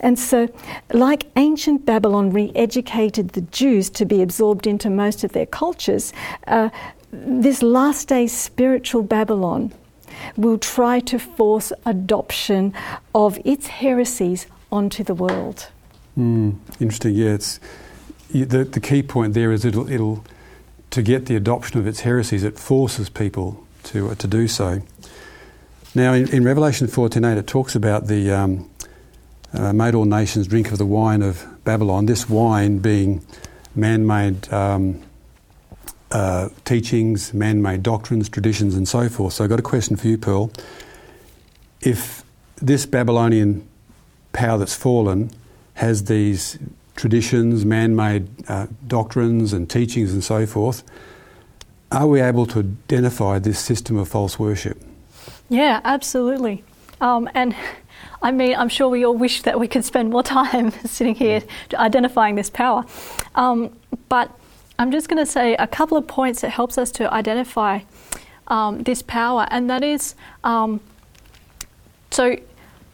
And 0.00 0.18
so, 0.18 0.48
like 0.92 1.26
ancient 1.36 1.84
Babylon 1.84 2.32
re 2.32 2.52
educated 2.54 3.30
the 3.30 3.42
Jews 3.42 3.90
to 3.90 4.06
be 4.06 4.22
absorbed 4.22 4.66
into 4.66 4.88
most 4.88 5.24
of 5.24 5.32
their 5.32 5.46
cultures, 5.46 6.12
uh, 6.46 6.70
this 7.24 7.62
last 7.62 8.08
day 8.08 8.26
spiritual 8.26 9.02
Babylon 9.02 9.72
will 10.36 10.58
try 10.58 11.00
to 11.00 11.18
force 11.18 11.72
adoption 11.84 12.72
of 13.12 13.38
its 13.44 13.66
heresies 13.66 14.46
onto 14.70 15.04
the 15.04 15.14
world. 15.14 15.68
Mm, 16.16 16.56
interesting. 16.80 17.14
Yeah, 17.14 17.34
it's 17.34 17.60
the 18.30 18.64
the 18.64 18.80
key 18.80 19.02
point 19.02 19.34
there 19.34 19.52
is 19.52 19.64
it'll 19.64 19.90
it'll 19.90 20.24
to 20.90 21.02
get 21.02 21.26
the 21.26 21.36
adoption 21.36 21.78
of 21.80 21.86
its 21.86 22.00
heresies. 22.00 22.42
It 22.42 22.58
forces 22.58 23.08
people 23.08 23.64
to 23.84 24.10
uh, 24.10 24.14
to 24.14 24.26
do 24.26 24.48
so. 24.48 24.82
Now, 25.94 26.12
in, 26.12 26.28
in 26.32 26.44
Revelation 26.44 26.88
fourteen 26.88 27.24
eight, 27.24 27.38
it 27.38 27.46
talks 27.46 27.74
about 27.74 28.06
the 28.06 28.30
um, 28.30 28.70
uh, 29.52 29.72
made 29.72 29.94
all 29.94 30.04
nations 30.04 30.46
drink 30.46 30.72
of 30.72 30.78
the 30.78 30.86
wine 30.86 31.22
of 31.22 31.44
Babylon. 31.64 32.06
This 32.06 32.28
wine 32.28 32.78
being 32.78 33.22
man-made. 33.74 34.52
Um, 34.52 35.02
uh, 36.10 36.48
teachings, 36.64 37.34
man 37.34 37.62
made 37.62 37.82
doctrines, 37.82 38.28
traditions, 38.28 38.74
and 38.74 38.88
so 38.88 39.08
forth. 39.08 39.34
So 39.34 39.44
I've 39.44 39.50
got 39.50 39.58
a 39.58 39.62
question 39.62 39.96
for 39.96 40.06
you, 40.08 40.18
Pearl. 40.18 40.50
If 41.80 42.22
this 42.56 42.86
Babylonian 42.86 43.66
power 44.32 44.58
that's 44.58 44.74
fallen 44.74 45.30
has 45.74 46.04
these 46.04 46.58
traditions, 46.94 47.64
man 47.64 47.94
made 47.94 48.28
uh, 48.48 48.66
doctrines, 48.86 49.52
and 49.52 49.68
teachings, 49.68 50.12
and 50.12 50.22
so 50.22 50.46
forth, 50.46 50.82
are 51.92 52.06
we 52.06 52.20
able 52.20 52.46
to 52.46 52.60
identify 52.60 53.38
this 53.38 53.58
system 53.58 53.96
of 53.96 54.08
false 54.08 54.38
worship? 54.38 54.80
Yeah, 55.48 55.80
absolutely. 55.84 56.64
Um, 57.00 57.28
and 57.34 57.54
I 58.22 58.32
mean, 58.32 58.56
I'm 58.56 58.68
sure 58.68 58.88
we 58.88 59.04
all 59.04 59.16
wish 59.16 59.42
that 59.42 59.60
we 59.60 59.68
could 59.68 59.84
spend 59.84 60.10
more 60.10 60.22
time 60.38 60.70
sitting 60.84 61.14
here 61.14 61.42
identifying 61.74 62.34
this 62.34 62.50
power. 62.50 62.84
Um, 63.34 63.76
but 64.08 64.36
I'm 64.78 64.90
just 64.90 65.08
going 65.08 65.24
to 65.24 65.30
say 65.30 65.54
a 65.56 65.66
couple 65.66 65.96
of 65.96 66.06
points 66.06 66.42
that 66.42 66.50
helps 66.50 66.76
us 66.76 66.90
to 66.92 67.12
identify 67.12 67.80
um, 68.48 68.82
this 68.82 69.02
power, 69.02 69.46
and 69.50 69.68
that 69.70 69.82
is 69.82 70.14
um, 70.44 70.80
so 72.10 72.36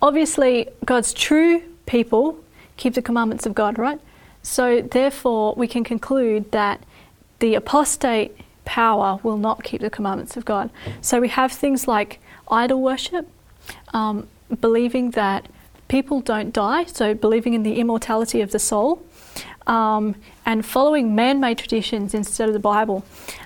obviously 0.00 0.68
God's 0.84 1.12
true 1.12 1.62
people 1.86 2.38
keep 2.76 2.94
the 2.94 3.02
commandments 3.02 3.46
of 3.46 3.54
God, 3.54 3.78
right? 3.78 4.00
So 4.42 4.82
therefore, 4.82 5.54
we 5.56 5.68
can 5.68 5.84
conclude 5.84 6.50
that 6.52 6.82
the 7.38 7.54
apostate 7.54 8.36
power 8.64 9.20
will 9.22 9.36
not 9.36 9.62
keep 9.62 9.80
the 9.80 9.90
commandments 9.90 10.36
of 10.36 10.44
God. 10.44 10.70
So 11.00 11.20
we 11.20 11.28
have 11.28 11.52
things 11.52 11.86
like 11.86 12.20
idol 12.48 12.82
worship, 12.82 13.28
um, 13.92 14.26
believing 14.60 15.12
that 15.12 15.48
people 15.88 16.20
don't 16.20 16.52
die, 16.52 16.84
so 16.84 17.14
believing 17.14 17.54
in 17.54 17.62
the 17.62 17.78
immortality 17.78 18.40
of 18.40 18.50
the 18.50 18.58
soul 18.58 19.04
um, 19.66 20.14
and 20.44 20.64
following 20.64 21.14
man 21.14 21.40
made 21.40 21.58
traditions 21.58 22.14
instead 22.14 22.48
of 22.48 22.52
the 22.52 22.60
Bible. 22.60 23.04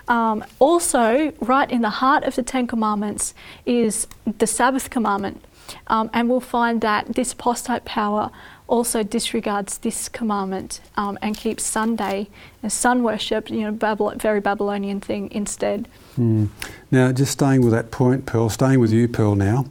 Um, 0.09 0.45
also, 0.59 1.33
right 1.41 1.71
in 1.71 1.83
the 1.83 1.91
heart 1.91 2.25
of 2.25 2.37
the 2.37 2.43
Ten 2.43 2.67
Commandments 2.67 3.35
is 3.65 4.07
the 4.39 4.47
Sabbath 4.47 4.91
commandment. 4.91 5.45
Um, 5.89 6.11
and 6.13 6.31
we'll 6.31 6.41
find 6.41 6.81
that 6.83 7.15
this 7.15 7.33
apostate 7.33 7.85
power 7.85 8.31
also 8.69 9.03
disregards 9.03 9.79
this 9.79 10.09
commandment 10.09 10.81
um, 10.97 11.19
and 11.23 11.37
keeps 11.37 11.65
Sunday 11.65 12.29
and 12.63 12.73
sun 12.73 13.03
worship, 13.03 13.51
you 13.51 13.61
know, 13.61 13.73
Babylon, 13.73 14.19
very 14.19 14.41
Babylonian 14.41 15.01
thing 15.01 15.31
instead. 15.33 15.89
Mm. 16.19 16.49
Now, 16.91 17.13
just 17.13 17.33
staying 17.33 17.63
with 17.63 17.73
that 17.73 17.91
point, 17.91 18.27
Pearl, 18.27 18.49
staying 18.49 18.81
with 18.81 18.93
you, 18.93 19.09
Pearl, 19.09 19.35
now, 19.35 19.67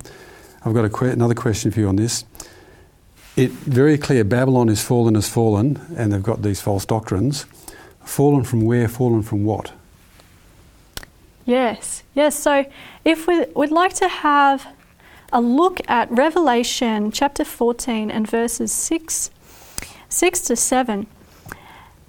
I've 0.63 0.73
got 0.73 0.91
que- 0.91 1.09
another 1.09 1.33
question 1.33 1.71
for 1.71 1.79
you 1.79 1.87
on 1.87 1.95
this 1.95 2.25
it 3.35 3.51
very 3.51 3.97
clear 3.97 4.23
Babylon 4.23 4.69
is 4.69 4.83
fallen 4.83 5.15
as 5.15 5.27
fallen, 5.27 5.81
and 5.97 6.13
they've 6.13 6.23
got 6.23 6.41
these 6.41 6.61
false 6.61 6.85
doctrines. 6.85 7.45
Fallen 8.03 8.43
from 8.43 8.61
where? 8.61 8.87
Fallen 8.87 9.23
from 9.23 9.43
what? 9.43 9.73
Yes, 11.45 12.03
yes. 12.13 12.37
So 12.37 12.65
if 13.03 13.27
we, 13.27 13.45
we'd 13.55 13.71
like 13.71 13.93
to 13.95 14.07
have 14.07 14.67
a 15.31 15.41
look 15.41 15.79
at 15.87 16.09
Revelation 16.09 17.11
chapter 17.11 17.43
14 17.43 18.09
and 18.09 18.29
verses 18.29 18.71
6, 18.71 19.29
6 20.09 20.39
to 20.41 20.55
7. 20.55 21.07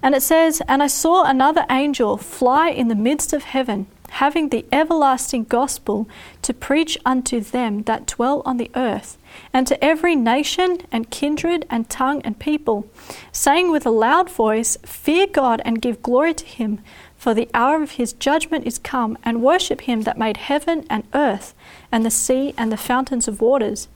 And 0.03 0.15
it 0.15 0.23
says, 0.23 0.62
And 0.69 0.83
I 0.83 0.87
saw 0.87 1.25
another 1.25 1.67
angel 1.71 2.17
fly 2.17 2.71
in 2.71 2.89
the 2.89 2.95
midst 2.95 3.33
of 3.33 3.45
heaven, 3.45 3.87
having 4.16 4.48
the 4.48 4.64
everlasting 4.72 5.44
gospel 5.44 6.09
to 6.40 6.55
preach 6.55 6.96
unto 7.05 7.38
them 7.38 7.83
that 7.83 8.07
dwell 8.07 8.40
on 8.46 8.57
the 8.57 8.70
earth, 8.74 9.18
and 9.52 9.66
to 9.66 9.85
every 9.85 10.16
nation 10.16 10.79
and 10.90 11.11
kindred 11.11 11.66
and 11.68 11.90
tongue 11.90 12.22
and 12.22 12.38
people, 12.38 12.88
saying 13.31 13.70
with 13.70 13.85
a 13.85 13.90
loud 13.90 14.31
voice, 14.31 14.79
Fear 14.85 15.26
God 15.26 15.61
and 15.66 15.83
give 15.83 16.02
glory 16.02 16.33
to 16.33 16.46
him, 16.46 16.81
for 17.18 17.35
the 17.35 17.50
hour 17.52 17.83
of 17.83 17.92
his 17.92 18.14
judgment 18.14 18.66
is 18.66 18.79
come, 18.79 19.18
and 19.22 19.42
worship 19.42 19.83
him 19.83 20.02
that 20.02 20.16
made 20.16 20.38
heaven 20.38 20.87
and 20.88 21.05
earth, 21.12 21.55
and 21.92 22.02
the 22.02 22.11
sea 22.11 22.55
and 22.57 22.72
the 22.72 22.79
fountains 22.79 23.29
of 23.29 23.42
waters. 23.42 23.87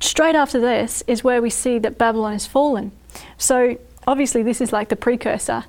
Straight 0.00 0.34
after 0.34 0.58
this 0.58 1.04
is 1.06 1.22
where 1.22 1.40
we 1.40 1.50
see 1.50 1.78
that 1.78 1.98
Babylon 1.98 2.32
is 2.32 2.48
fallen. 2.48 2.90
So 3.38 3.78
obviously, 4.08 4.42
this 4.42 4.60
is 4.60 4.72
like 4.72 4.88
the 4.88 4.96
precursor. 4.96 5.66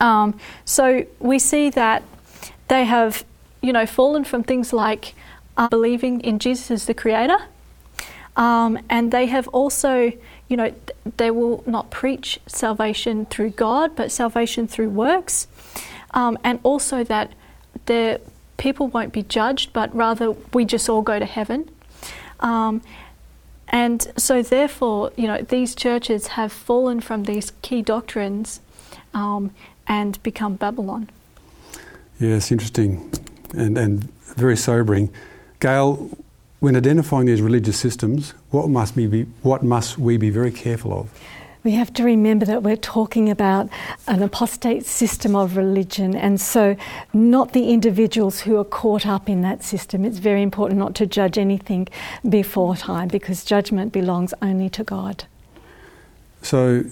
Um, 0.00 0.38
so 0.64 1.06
we 1.18 1.38
see 1.38 1.70
that 1.70 2.02
they 2.68 2.84
have, 2.84 3.24
you 3.60 3.72
know, 3.72 3.86
fallen 3.86 4.24
from 4.24 4.42
things 4.42 4.72
like 4.72 5.14
uh, 5.56 5.68
believing 5.68 6.20
in 6.20 6.38
Jesus 6.38 6.70
as 6.70 6.86
the 6.86 6.94
Creator, 6.94 7.38
um, 8.36 8.78
and 8.88 9.10
they 9.10 9.26
have 9.26 9.48
also, 9.48 10.12
you 10.48 10.56
know, 10.56 10.72
they 11.16 11.30
will 11.30 11.64
not 11.66 11.90
preach 11.90 12.38
salvation 12.46 13.26
through 13.26 13.50
God, 13.50 13.96
but 13.96 14.12
salvation 14.12 14.68
through 14.68 14.90
works, 14.90 15.48
um, 16.12 16.38
and 16.44 16.60
also 16.62 17.02
that 17.04 17.32
the 17.86 18.20
people 18.56 18.88
won't 18.88 19.12
be 19.12 19.22
judged, 19.22 19.72
but 19.72 19.94
rather 19.94 20.32
we 20.52 20.64
just 20.64 20.88
all 20.88 21.02
go 21.02 21.18
to 21.18 21.24
heaven. 21.24 21.68
Um, 22.40 22.82
and 23.70 24.06
so, 24.16 24.42
therefore, 24.42 25.12
you 25.16 25.26
know, 25.26 25.42
these 25.42 25.74
churches 25.74 26.28
have 26.28 26.52
fallen 26.52 27.00
from 27.00 27.24
these 27.24 27.52
key 27.60 27.82
doctrines 27.82 28.60
um, 29.12 29.50
and 29.88 30.22
become 30.22 30.56
Babylon. 30.56 31.10
Yes, 32.20 32.52
interesting 32.52 33.10
and, 33.54 33.78
and 33.78 34.04
very 34.36 34.56
sobering. 34.56 35.10
Gayl, 35.60 36.16
when 36.60 36.76
identifying 36.76 37.26
these 37.26 37.40
religious 37.40 37.78
systems, 37.78 38.34
what 38.50 38.68
must, 38.68 38.96
we 38.96 39.06
be, 39.06 39.22
what 39.42 39.62
must 39.62 39.98
we 39.98 40.16
be 40.16 40.30
very 40.30 40.50
careful 40.50 40.92
of? 40.92 41.10
We 41.64 41.72
have 41.72 41.92
to 41.94 42.04
remember 42.04 42.46
that 42.46 42.62
we're 42.62 42.76
talking 42.76 43.28
about 43.28 43.68
an 44.06 44.22
apostate 44.22 44.86
system 44.86 45.34
of 45.34 45.56
religion, 45.56 46.14
and 46.14 46.40
so 46.40 46.76
not 47.12 47.52
the 47.52 47.70
individuals 47.70 48.40
who 48.40 48.56
are 48.58 48.64
caught 48.64 49.06
up 49.06 49.28
in 49.28 49.42
that 49.42 49.64
system. 49.64 50.04
It's 50.04 50.18
very 50.18 50.42
important 50.42 50.78
not 50.78 50.94
to 50.96 51.06
judge 51.06 51.36
anything 51.36 51.88
before 52.28 52.76
time 52.76 53.08
because 53.08 53.44
judgment 53.44 53.92
belongs 53.92 54.32
only 54.40 54.70
to 54.70 54.84
God. 54.84 55.24
So 56.42 56.84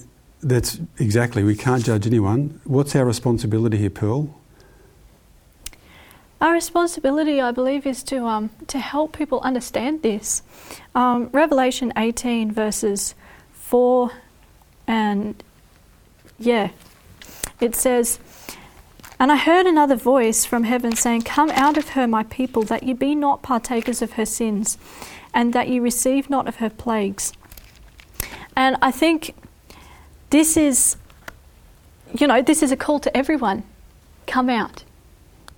that's 0.47 0.81
exactly, 0.99 1.43
we 1.43 1.57
can't 1.57 1.85
judge 1.85 2.07
anyone. 2.07 2.61
What's 2.65 2.95
our 2.95 3.05
responsibility 3.05 3.79
here, 3.79 3.91
Pearl? 3.91 4.41
Our 6.41 6.53
responsibility, 6.53 7.41
I 7.41 7.51
believe, 7.51 7.87
is 7.87 8.03
to 8.05 8.27
um, 8.27 8.51
to 8.67 8.79
help 8.79 9.17
people 9.17 9.41
understand 9.41 10.03
this. 10.03 10.43
Um, 10.95 11.31
Revelation 11.33 11.93
18 11.97 12.53
verses 12.53 13.15
4 13.53 14.13
and 14.87 15.43
yeah, 16.39 16.71
it 17.61 17.75
says, 17.75 18.19
And 19.19 19.33
I 19.33 19.37
heard 19.37 19.67
another 19.67 19.97
voice 19.97 20.45
from 20.45 20.65
heaven 20.65 20.95
saying, 20.95 21.23
Come 21.23 21.51
out 21.51 21.77
of 21.77 21.91
her, 21.91 22.07
my 22.07 22.23
people, 22.25 22.63
that 22.65 22.83
ye 22.83 22.93
be 22.93 23.15
not 23.15 23.43
partakers 23.43 24.03
of 24.03 24.13
her 24.13 24.27
sins, 24.27 24.77
and 25.33 25.53
that 25.55 25.69
ye 25.69 25.81
receive 25.81 26.29
not 26.29 26.47
of 26.47 26.57
her 26.57 26.71
plagues. 26.71 27.33
And 28.55 28.77
I 28.83 28.91
think 28.91 29.35
this 30.31 30.57
is, 30.57 30.97
you 32.19 32.27
know, 32.27 32.43
this 32.43 32.63
is 32.63 32.73
a 32.73 32.77
call 32.77 33.01
to 33.01 33.17
everyone. 33.17 33.63
Come 34.27 34.51
out. 34.51 34.85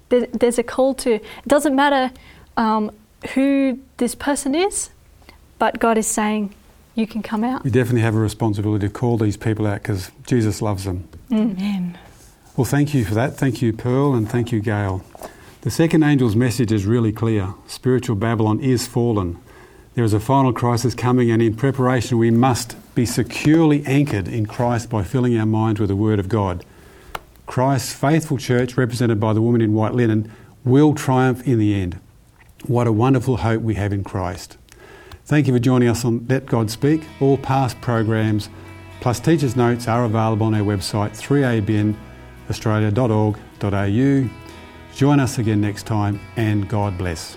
There's 0.09 0.59
a 0.59 0.63
call 0.63 0.95
to, 0.95 1.15
it 1.15 1.25
doesn't 1.47 1.77
matter 1.77 2.15
um, 2.57 2.91
who 3.35 3.79
this 3.99 4.15
person 4.15 4.55
is, 4.55 4.91
but 5.59 5.79
God 5.79 5.99
is 5.99 6.07
saying, 6.07 6.55
you 6.95 7.07
can 7.07 7.23
come 7.23 7.45
out. 7.45 7.63
We 7.63 7.71
definitely 7.71 8.01
have 8.01 8.17
a 8.17 8.19
responsibility 8.19 8.89
to 8.89 8.93
call 8.93 9.19
these 9.19 9.37
people 9.37 9.67
out 9.67 9.83
because 9.83 10.11
Jesus 10.27 10.61
loves 10.61 10.85
them. 10.85 11.09
Amen. 11.33 11.97
Well, 12.57 12.65
thank 12.65 12.93
you 12.93 13.05
for 13.05 13.15
that. 13.15 13.37
Thank 13.37 13.63
you, 13.63 13.73
Pearl, 13.73 14.15
and 14.15 14.29
thank 14.29 14.51
you, 14.51 14.61
Gayl. 14.61 15.05
The 15.61 15.71
second 15.71 16.03
angel's 16.03 16.35
message 16.35 16.73
is 16.73 16.87
really 16.87 17.13
clear 17.13 17.55
spiritual 17.67 18.17
Babylon 18.17 18.61
is 18.61 18.87
fallen. 18.87 19.39
There 19.95 20.05
is 20.05 20.13
a 20.13 20.21
final 20.21 20.53
crisis 20.53 20.95
coming, 20.95 21.31
and 21.31 21.41
in 21.41 21.55
preparation, 21.55 22.19
we 22.19 22.31
must 22.31 22.77
be 22.99 23.07
securely 23.07 23.87
anchored 23.87 24.27
in 24.27 24.45
Christ 24.45 24.91
by 24.91 25.05
filling 25.05 25.39
our 25.39 25.47
minds 25.47 25.79
with 25.79 25.89
the 25.89 25.95
Word 25.95 26.19
of 26.19 26.29
God. 26.29 26.65
Christ's 27.47 27.93
faithful 27.93 28.39
church, 28.39 28.77
represented 28.77 29.21
by 29.21 29.33
the 29.33 29.41
woman 29.41 29.61
in 29.61 29.73
white 29.73 29.95
linen, 29.95 30.33
will 30.65 30.95
triumph 30.95 31.47
in 31.47 31.61
the 31.61 31.81
end. 31.81 32.01
What 32.67 32.89
a 32.89 32.93
wonderful 32.93 33.37
hope 33.37 33.63
we 33.63 33.77
have 33.77 33.93
in 33.93 34.03
Christ. 34.03 34.57
Thank 35.25 35.47
you 35.47 35.53
for 35.53 35.61
joining 35.61 35.89
us 35.89 36.05
on 36.05 36.27
Let 36.29 36.47
God 36.47 36.73
Speak. 36.73 37.05
All 37.21 37.39
past 37.39 37.81
programs 37.81 38.49
plus 39.01 39.21
teachers' 39.21 39.55
notes 39.55 39.87
are 39.87 40.03
available 40.03 40.49
on 40.49 40.55
our 40.55 40.63
website 40.63 41.13
3abnaustralia.org.au. 42.49 44.31
Join 44.97 45.21
us 45.21 45.39
again 45.39 45.61
next 45.61 45.87
time 45.87 46.19
and 46.35 46.69
God 46.69 46.99
bless. 46.99 47.37